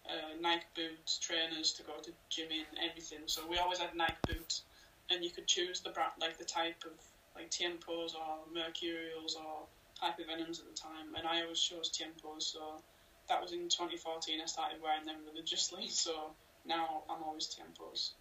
uh, 0.08 0.34
Nike 0.40 0.66
boots, 0.74 1.18
trainers 1.18 1.72
to 1.72 1.82
go 1.82 1.94
to 2.02 2.12
gym 2.28 2.50
in, 2.50 2.66
everything. 2.90 3.20
So 3.26 3.46
we 3.46 3.58
always 3.58 3.78
had 3.78 3.94
Nike 3.94 4.16
boots, 4.28 4.62
and 5.10 5.24
you 5.24 5.30
could 5.30 5.46
choose 5.46 5.80
the 5.80 5.90
brand, 5.90 6.12
like 6.20 6.36
the 6.36 6.44
type 6.44 6.84
of 6.84 6.92
like 7.34 7.50
Tiempos 7.50 8.14
or 8.14 8.38
Mercurials 8.52 9.36
or 9.36 9.66
Hypervenoms 10.02 10.60
at 10.60 10.66
the 10.66 10.76
time, 10.76 11.14
and 11.16 11.26
I 11.26 11.42
always 11.42 11.60
chose 11.60 11.90
Tiempos. 11.90 12.42
So 12.42 12.82
that 13.28 13.40
was 13.40 13.52
in 13.52 13.68
2014. 13.68 14.40
I 14.40 14.46
started 14.46 14.82
wearing 14.82 15.06
them 15.06 15.24
religiously. 15.26 15.88
So 15.88 16.30
now 16.64 17.02
I'm 17.08 17.22
always 17.22 17.46
Tiempos. 17.46 18.12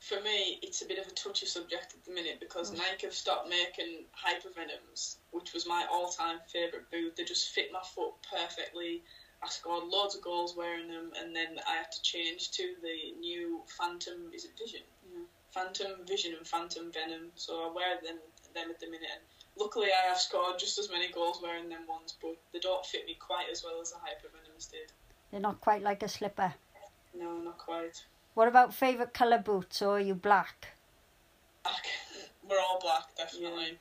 For 0.00 0.18
me, 0.22 0.58
it's 0.62 0.80
a 0.80 0.86
bit 0.86 0.98
of 0.98 1.06
a 1.06 1.10
touchy 1.10 1.44
subject 1.44 1.94
at 1.94 2.04
the 2.06 2.12
minute 2.12 2.40
because 2.40 2.70
mm. 2.70 2.78
Nike 2.78 3.06
have 3.06 3.14
stopped 3.14 3.50
making 3.50 4.06
Hypervenoms, 4.16 5.16
which 5.30 5.52
was 5.52 5.66
my 5.66 5.86
all-time 5.92 6.38
favourite 6.50 6.90
boot. 6.90 7.16
They 7.16 7.24
just 7.24 7.50
fit 7.50 7.70
my 7.70 7.82
foot 7.94 8.14
perfectly. 8.30 9.02
I 9.42 9.48
scored 9.48 9.84
loads 9.88 10.14
of 10.14 10.22
goals 10.22 10.54
wearing 10.56 10.88
them, 10.88 11.12
and 11.20 11.36
then 11.36 11.60
I 11.68 11.76
had 11.76 11.92
to 11.92 12.02
change 12.02 12.50
to 12.52 12.74
the 12.82 13.18
new 13.18 13.62
Phantom. 13.78 14.30
Is 14.34 14.44
it 14.44 14.52
Vision? 14.58 14.80
Yeah. 15.12 15.24
Phantom 15.52 16.06
Vision 16.06 16.34
and 16.36 16.46
Phantom 16.46 16.90
Venom. 16.92 17.32
So 17.34 17.68
I 17.68 17.72
wear 17.72 18.00
them 18.02 18.18
them 18.54 18.70
at 18.70 18.80
the 18.80 18.86
minute. 18.86 19.22
Luckily, 19.60 19.88
I 19.92 20.08
have 20.08 20.18
scored 20.18 20.58
just 20.58 20.78
as 20.78 20.90
many 20.90 21.12
goals 21.12 21.40
wearing 21.42 21.68
them 21.68 21.86
ones, 21.86 22.16
but 22.20 22.36
they 22.52 22.58
don't 22.60 22.84
fit 22.86 23.04
me 23.04 23.14
quite 23.20 23.46
as 23.52 23.62
well 23.62 23.80
as 23.80 23.90
the 23.90 23.98
Hyper 23.98 24.28
Venoms 24.32 24.66
did. 24.66 24.90
They're 25.30 25.40
not 25.40 25.60
quite 25.60 25.82
like 25.82 26.02
a 26.02 26.08
slipper. 26.08 26.54
No, 27.14 27.36
not 27.38 27.58
quite. 27.58 28.02
What 28.34 28.48
about 28.48 28.72
favourite 28.72 29.12
colour 29.12 29.38
boots, 29.38 29.82
or 29.82 29.98
are 29.98 30.00
you 30.00 30.14
black? 30.14 30.68
Black. 31.62 31.84
We're 32.48 32.58
all 32.58 32.80
black, 32.80 33.14
definitely. 33.16 33.78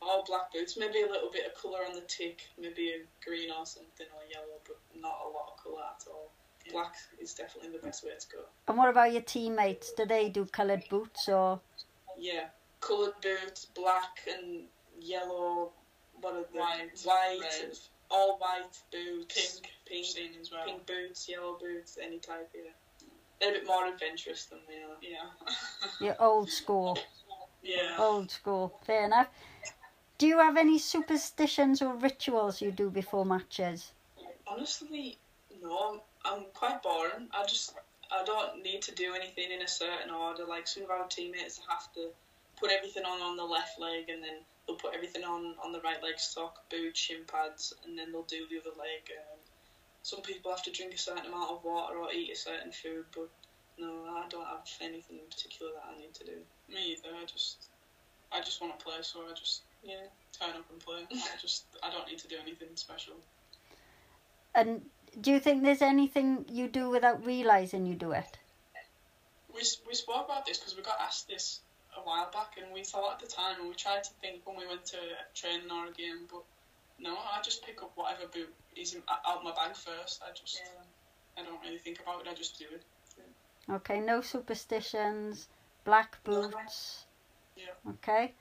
All 0.00 0.24
black 0.24 0.52
boots. 0.52 0.76
Maybe 0.78 1.02
a 1.02 1.10
little 1.10 1.30
bit 1.32 1.46
of 1.46 1.60
colour 1.60 1.80
on 1.88 1.94
the 1.94 2.02
tick. 2.02 2.42
Maybe 2.56 2.90
a 2.90 3.26
green 3.28 3.50
or 3.50 3.66
something 3.66 4.06
or 4.14 4.22
yellow, 4.32 4.60
but 4.64 4.78
not 5.00 5.18
a 5.26 5.28
lot 5.28 5.52
of 5.52 5.64
colour 5.64 5.82
at 5.82 6.04
all. 6.08 6.30
Black 6.70 6.94
is 7.20 7.34
definitely 7.34 7.72
the 7.72 7.84
best 7.84 8.04
way 8.04 8.10
to 8.18 8.26
go. 8.36 8.42
And 8.68 8.78
what 8.78 8.88
about 8.88 9.12
your 9.12 9.22
teammates? 9.22 9.92
Do 9.92 10.06
they 10.06 10.28
do 10.28 10.44
coloured 10.44 10.84
boots, 10.88 11.28
or 11.28 11.60
Yeah, 12.16 12.48
coloured 12.80 13.14
boots, 13.20 13.64
black 13.74 14.20
and 14.28 14.66
yellow. 15.00 15.72
What 16.20 16.34
are 16.34 16.44
the 16.52 16.58
White, 16.58 16.90
white, 17.04 17.38
red. 17.40 17.78
all 18.10 18.38
white 18.38 18.76
boots, 18.90 19.60
Pink, 19.60 19.72
pink, 19.86 20.06
seen 20.06 20.30
as 20.40 20.50
well. 20.50 20.64
pink 20.64 20.84
boots, 20.86 21.28
yellow 21.28 21.56
boots, 21.60 21.96
any 22.02 22.18
type. 22.18 22.50
Yeah, 22.54 22.70
they're 23.40 23.50
a 23.50 23.52
bit 23.60 23.66
more 23.66 23.86
adventurous 23.86 24.46
than 24.46 24.58
me. 24.68 24.82
are. 24.82 24.96
Yeah. 25.00 25.50
you're 26.06 26.20
old 26.20 26.50
school? 26.50 26.98
yeah. 27.62 27.94
Old 27.98 28.30
school. 28.32 28.76
Fair 28.84 29.04
enough. 29.04 29.28
Do 30.18 30.26
you 30.26 30.38
have 30.38 30.56
any 30.56 30.78
superstitions 30.80 31.80
or 31.80 31.94
rituals 31.94 32.60
you 32.60 32.72
do 32.72 32.90
before 32.90 33.24
matches? 33.24 33.92
Honestly, 34.48 35.16
no. 35.62 36.00
I'm, 36.24 36.32
I'm 36.40 36.44
quite 36.54 36.82
boring. 36.82 37.28
I 37.32 37.46
just 37.46 37.74
I 38.10 38.24
don't 38.24 38.62
need 38.64 38.82
to 38.82 38.94
do 38.94 39.14
anything 39.14 39.52
in 39.52 39.62
a 39.62 39.68
certain 39.68 40.10
order. 40.10 40.44
Like 40.44 40.66
some 40.66 40.82
of 40.82 40.90
our 40.90 41.06
teammates 41.06 41.60
have 41.68 41.92
to 41.94 42.08
put 42.58 42.72
everything 42.72 43.04
on 43.04 43.20
on 43.22 43.36
the 43.36 43.44
left 43.44 43.78
leg, 43.78 44.08
and 44.08 44.20
then 44.20 44.38
they'll 44.68 44.76
put 44.76 44.94
everything 44.94 45.24
on 45.24 45.54
on 45.64 45.72
the 45.72 45.80
right 45.80 46.02
leg, 46.02 46.18
sock, 46.18 46.68
boot, 46.70 46.96
shin 46.96 47.24
pads, 47.26 47.72
and 47.84 47.98
then 47.98 48.12
they'll 48.12 48.28
do 48.28 48.46
the 48.50 48.60
other 48.60 48.76
leg. 48.76 49.08
Um, 49.16 49.40
some 50.02 50.20
people 50.20 50.50
have 50.50 50.62
to 50.64 50.70
drink 50.70 50.94
a 50.94 50.98
certain 50.98 51.26
amount 51.26 51.50
of 51.50 51.64
water 51.64 51.96
or 51.96 52.12
eat 52.12 52.30
a 52.30 52.36
certain 52.36 52.70
food, 52.70 53.04
but 53.14 53.28
no, 53.78 54.04
I 54.06 54.28
don't 54.28 54.46
have 54.46 54.68
anything 54.80 55.18
in 55.18 55.28
particular 55.30 55.72
that 55.72 55.84
I 55.90 55.98
need 55.98 56.14
to 56.14 56.24
do. 56.24 56.36
Me 56.68 56.92
either. 56.92 57.16
I 57.16 57.24
just, 57.24 57.68
I 58.30 58.40
just 58.40 58.60
want 58.60 58.78
to 58.78 58.84
play, 58.84 58.96
so 59.00 59.20
I 59.28 59.32
just 59.34 59.62
Yeah. 59.82 60.06
turn 60.38 60.50
up 60.50 60.70
and 60.70 60.80
play. 60.80 61.06
I 61.10 61.36
just, 61.40 61.64
I 61.82 61.90
don't 61.90 62.06
need 62.08 62.18
to 62.18 62.28
do 62.28 62.36
anything 62.40 62.68
special. 62.74 63.14
And 64.54 64.82
do 65.20 65.30
you 65.32 65.40
think 65.40 65.62
there's 65.62 65.82
anything 65.82 66.44
you 66.48 66.68
do 66.68 66.90
without 66.90 67.24
realising 67.24 67.86
you 67.86 67.94
do 67.94 68.12
it? 68.12 68.38
We 69.52 69.62
we 69.86 69.94
spoke 69.94 70.26
about 70.26 70.46
this 70.46 70.58
because 70.58 70.76
we 70.76 70.82
got 70.82 71.00
asked 71.00 71.26
this 71.26 71.60
a 71.98 72.02
while 72.06 72.30
back, 72.32 72.56
and 72.62 72.72
we 72.72 72.82
thought 72.82 73.14
at 73.14 73.20
the 73.20 73.26
time, 73.26 73.60
and 73.60 73.68
we 73.68 73.74
tried 73.74 74.04
to 74.04 74.10
think 74.20 74.46
when 74.46 74.56
we 74.56 74.66
went 74.66 74.84
to 74.86 74.98
training 75.34 75.70
or 75.70 75.86
a 75.86 75.92
game, 75.92 76.26
but 76.30 76.44
no, 76.98 77.14
I 77.14 77.40
just 77.42 77.64
pick 77.64 77.82
up 77.82 77.92
whatever 77.94 78.26
boot 78.32 78.52
is 78.76 78.94
in, 78.94 79.02
out 79.26 79.44
my 79.44 79.52
bag 79.52 79.74
first. 79.76 80.22
I 80.22 80.30
just, 80.34 80.62
I 81.36 81.42
don't 81.42 81.60
really 81.62 81.78
think 81.78 82.00
about 82.00 82.22
it. 82.22 82.28
I 82.30 82.34
just 82.34 82.58
do 82.58 82.66
it. 82.72 82.82
Okay, 83.70 84.00
no 84.00 84.20
superstitions, 84.20 85.48
black 85.84 86.22
boots. 86.24 87.04
Yeah. 87.56 87.90
Okay. 87.90 88.32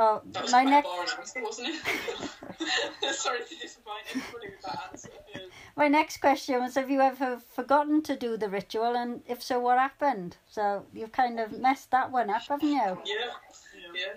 Oh, 0.00 0.22
That 0.32 0.42
was 0.44 0.52
my 0.52 0.62
next 0.62 0.86
a 0.86 0.90
boring 0.90 1.08
answer, 1.18 1.42
wasn't 1.42 1.68
it? 1.70 3.14
Sorry 3.16 3.40
to 3.40 3.54
disappoint 3.56 4.04
everybody 4.14 4.50
with 4.50 4.62
that 4.62 4.88
answer. 4.92 5.08
Yeah. 5.34 5.40
my 5.76 5.88
next 5.88 6.20
question 6.20 6.60
was: 6.60 6.76
Have 6.76 6.88
you 6.88 7.00
ever 7.00 7.40
forgotten 7.50 8.02
to 8.04 8.14
do 8.16 8.36
the 8.36 8.48
ritual, 8.48 8.94
and 8.94 9.22
if 9.26 9.42
so, 9.42 9.58
what 9.58 9.78
happened? 9.78 10.36
So 10.48 10.86
you've 10.94 11.10
kind 11.10 11.40
of 11.40 11.58
messed 11.58 11.90
that 11.90 12.12
one 12.12 12.30
up, 12.30 12.42
haven't 12.42 12.68
you? 12.68 12.76
Yeah, 12.76 12.94
Yeah. 13.04 13.92
yeah. 13.94 14.12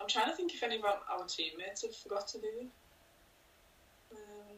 I'm 0.00 0.08
trying 0.08 0.30
to 0.30 0.36
think 0.36 0.54
if 0.54 0.62
any 0.62 0.76
of 0.76 0.84
our, 0.84 0.98
our 1.10 1.24
teammates 1.26 1.82
have 1.82 1.94
forgot 1.94 2.28
to 2.28 2.38
do 2.38 2.46
it. 2.60 2.66
Um, 4.12 4.56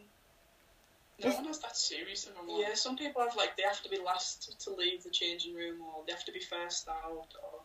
No 1.22 1.28
Is- 1.28 1.34
one 1.34 1.44
has 1.46 1.58
that 1.60 1.76
serious 1.76 2.26
of 2.26 2.34
a 2.36 2.50
one. 2.52 2.60
yeah, 2.60 2.74
some 2.74 2.96
people 2.96 3.20
have 3.22 3.34
like 3.34 3.56
they 3.56 3.64
have 3.64 3.82
to 3.82 3.88
be 3.88 3.98
last 3.98 4.60
to 4.60 4.70
leave 4.74 5.02
the 5.02 5.10
changing 5.10 5.54
room, 5.56 5.80
or 5.82 6.04
they 6.06 6.12
have 6.12 6.24
to 6.24 6.32
be 6.32 6.40
first 6.40 6.88
out, 6.88 7.34
or 7.42 7.60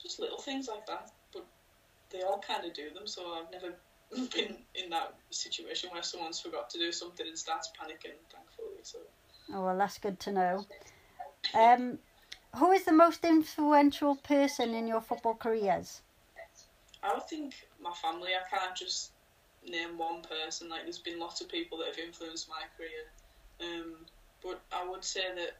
just 0.00 0.20
little 0.20 0.38
things 0.38 0.68
like 0.68 0.86
that. 0.86 1.10
They 2.12 2.22
all 2.22 2.38
kind 2.46 2.64
of 2.64 2.74
do 2.74 2.90
them, 2.90 3.06
so 3.06 3.32
I've 3.32 3.50
never 3.50 3.74
been 4.34 4.56
in 4.74 4.90
that 4.90 5.14
situation 5.30 5.90
where 5.92 6.02
someone's 6.02 6.40
forgot 6.40 6.68
to 6.70 6.78
do 6.78 6.92
something 6.92 7.26
and 7.26 7.38
starts 7.38 7.70
panicking. 7.80 8.18
Thankfully, 8.30 8.82
so 8.82 8.98
Oh 9.52 9.64
well, 9.64 9.78
that's 9.78 9.98
good 9.98 10.20
to 10.20 10.32
know. 10.32 10.66
Um, 11.54 11.98
who 12.56 12.70
is 12.72 12.84
the 12.84 12.92
most 12.92 13.24
influential 13.24 14.16
person 14.16 14.74
in 14.74 14.86
your 14.86 15.00
football 15.00 15.34
careers? 15.34 16.02
I 17.02 17.14
would 17.14 17.26
think 17.28 17.54
my 17.80 17.92
family. 17.92 18.30
I 18.34 18.48
can't 18.48 18.76
just 18.76 19.12
name 19.66 19.98
one 19.98 20.22
person. 20.22 20.68
Like 20.68 20.82
there's 20.84 20.98
been 20.98 21.18
lots 21.18 21.40
of 21.40 21.48
people 21.48 21.78
that 21.78 21.88
have 21.88 21.98
influenced 21.98 22.48
my 22.48 22.62
career, 22.76 23.10
um, 23.60 24.06
but 24.42 24.60
I 24.72 24.88
would 24.88 25.04
say 25.04 25.34
that 25.34 25.56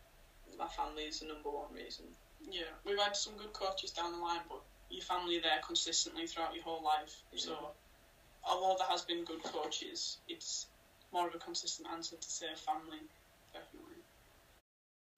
my 0.59 0.69
family 0.69 1.05
is 1.05 1.21
the 1.21 1.27
number 1.27 1.51
one 1.51 1.73
reason. 1.75 2.05
Yeah, 2.51 2.71
we've 2.85 2.99
had 2.99 3.17
some 3.17 3.35
good 3.37 3.53
coaches 3.53 3.91
down 3.91 4.13
the 4.13 4.19
line, 4.19 4.41
but 4.49 4.63
your 4.93 5.03
family 5.03 5.39
there 5.41 5.61
consistently 5.67 6.27
throughout 6.27 6.55
your 6.55 6.65
whole 6.65 6.83
life. 6.83 7.23
So, 7.37 7.71
although 8.45 8.77
there 8.79 8.89
has 8.89 9.03
been 9.03 9.25
good 9.25 9.43
coaches, 9.43 10.19
it's 10.29 10.67
more 11.13 11.29
of 11.29 11.35
a 11.35 11.39
consistent 11.39 11.89
answer 11.89 12.17
to 12.17 12.31
say 12.31 12.47
family, 12.55 13.01
definitely. 13.53 13.97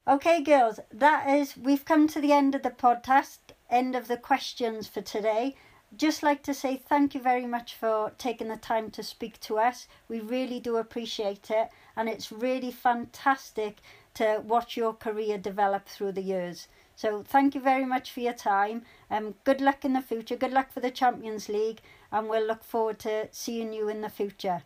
Okay, 0.06 0.42
girls, 0.42 0.80
that 0.92 1.28
is, 1.28 1.56
we've 1.56 1.84
come 1.84 2.06
to 2.08 2.20
the 2.20 2.32
end 2.32 2.54
of 2.54 2.62
the 2.62 2.70
podcast, 2.70 3.38
end 3.70 3.96
of 3.96 4.06
the 4.06 4.18
questions 4.18 4.87
for 4.87 5.00
today. 5.00 5.56
Just 5.96 6.22
like 6.22 6.42
to 6.42 6.52
say 6.52 6.76
thank 6.76 7.14
you 7.14 7.20
very 7.20 7.46
much 7.46 7.74
for 7.74 8.12
taking 8.18 8.48
the 8.48 8.56
time 8.56 8.90
to 8.90 9.02
speak 9.02 9.40
to 9.40 9.58
us. 9.58 9.87
We 10.08 10.20
really 10.20 10.60
do 10.60 10.76
appreciate 10.76 11.50
it, 11.50 11.68
and 11.96 12.08
it's 12.08 12.32
really 12.32 12.70
fantastic 12.70 13.78
to 14.14 14.42
watch 14.44 14.76
your 14.76 14.92
career 14.92 15.38
develop 15.38 15.88
through 15.88 16.12
the 16.12 16.22
years. 16.22 16.68
So, 16.96 17.22
thank 17.22 17.54
you 17.54 17.61
very 17.61 17.85
much 17.85 18.12
for 18.12 18.20
your 18.20 18.33
time. 18.33 18.85
Um, 19.11 19.35
good 19.44 19.61
luck 19.61 19.85
in 19.85 19.92
the 19.94 20.00
future. 20.00 20.37
Good 20.37 20.52
luck 20.52 20.72
for 20.72 20.80
the 20.80 20.90
Champions 20.90 21.48
League, 21.48 21.80
and 22.12 22.28
we'll 22.28 22.46
look 22.46 22.62
forward 22.64 22.98
to 23.00 23.28
seeing 23.33 23.72
you 23.72 23.88
in 23.88 24.00
the 24.00 24.09
future. 24.09 24.62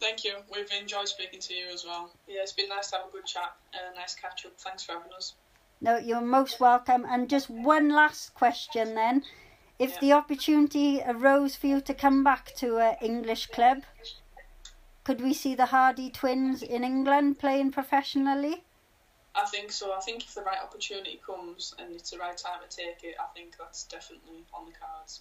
Thank 0.00 0.24
you. 0.24 0.36
We've 0.54 0.70
enjoyed 0.80 1.08
speaking 1.08 1.40
to 1.40 1.54
you 1.54 1.66
as 1.72 1.84
well. 1.84 2.10
Yeah, 2.28 2.42
it's 2.42 2.52
been 2.52 2.68
nice 2.68 2.90
to 2.90 2.98
have 2.98 3.06
a 3.08 3.10
good 3.10 3.26
chat 3.26 3.56
and 3.72 3.94
a 3.94 3.98
nice 3.98 4.14
catch 4.14 4.46
up. 4.46 4.52
Thanks 4.58 4.84
for 4.84 4.92
having 4.92 5.12
us. 5.12 5.34
No, 5.80 5.96
you're 5.96 6.20
most 6.20 6.60
welcome. 6.60 7.04
And 7.08 7.28
just 7.28 7.50
one 7.50 7.88
last 7.90 8.34
question 8.34 8.94
then. 8.94 9.24
If 9.78 9.94
Yeah. 9.94 10.00
the 10.00 10.12
opportunity 10.12 11.02
arose 11.04 11.56
for 11.56 11.66
you 11.66 11.80
to 11.80 11.94
come 11.94 12.24
back 12.24 12.54
to 12.56 12.78
an 12.78 12.96
English 13.00 13.46
club, 13.46 13.82
could 15.04 15.20
we 15.20 15.32
see 15.32 15.54
the 15.54 15.66
Hardy 15.66 16.10
twins 16.10 16.62
in 16.62 16.84
England 16.84 17.38
playing 17.38 17.72
professionally? 17.72 18.64
I 19.38 19.44
think 19.46 19.70
so. 19.70 19.92
I 19.92 20.00
think 20.00 20.24
if 20.24 20.34
the 20.34 20.42
right 20.42 20.58
opportunity 20.60 21.20
comes 21.24 21.74
and 21.78 21.94
it's 21.94 22.10
the 22.10 22.18
right 22.18 22.36
time 22.36 22.58
to 22.68 22.76
take 22.76 23.04
it, 23.04 23.14
I 23.20 23.26
think 23.34 23.56
that's 23.56 23.84
definitely 23.84 24.44
on 24.52 24.66
the 24.66 24.72
cards. 24.72 25.20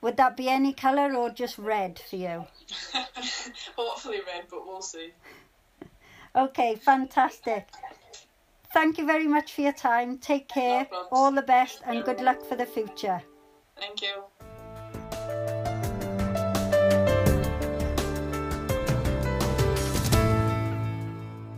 Would 0.00 0.16
that 0.16 0.36
be 0.36 0.48
any 0.48 0.72
colour 0.72 1.14
or 1.14 1.30
just 1.30 1.58
red 1.58 1.98
for 1.98 2.16
you? 2.16 2.46
Hopefully 3.76 4.20
red, 4.26 4.46
but 4.50 4.66
we'll 4.66 4.80
see. 4.82 5.12
Okay, 6.34 6.76
fantastic. 6.76 7.68
Thank 8.72 8.98
you 8.98 9.06
very 9.06 9.26
much 9.26 9.52
for 9.52 9.62
your 9.62 9.72
time. 9.72 10.18
Take 10.18 10.48
care. 10.48 10.86
problems. 10.86 11.08
All 11.12 11.32
the 11.32 11.42
best 11.42 11.82
and 11.84 12.04
good 12.04 12.20
luck 12.20 12.44
for 12.44 12.56
the 12.56 12.66
future. 12.66 13.22
Thank 13.78 14.02
you. 14.02 14.24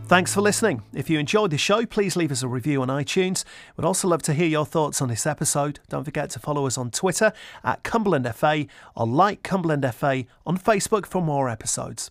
Thanks 0.09 0.33
for 0.33 0.41
listening. 0.41 0.85
If 0.95 1.11
you 1.11 1.19
enjoyed 1.19 1.51
the 1.51 1.59
show, 1.59 1.85
please 1.85 2.17
leave 2.17 2.33
us 2.33 2.43
a 2.43 2.49
review 2.49 2.81
on 2.81 2.89
iTunes. 2.89 3.45
We'd 3.77 3.85
also 3.85 4.09
love 4.09 4.23
to 4.23 4.33
hear 4.33 4.47
your 4.47 4.65
thoughts 4.65 5.03
on 5.03 5.11
this 5.11 5.27
episode. 5.27 5.81
Don't 5.91 6.05
forget 6.05 6.31
to 6.31 6.39
follow 6.39 6.67
us 6.67 6.79
on 6.79 6.91
Twitter 6.91 7.31
at 7.63 7.83
Cumberland 7.83 8.27
FA 8.35 8.65
or 8.97 9.07
like 9.07 9.43
Cumberland 9.43 9.85
FA 9.95 10.25
on 10.47 10.57
Facebook 10.57 11.05
for 11.05 11.21
more 11.21 11.51
episodes. 11.51 12.11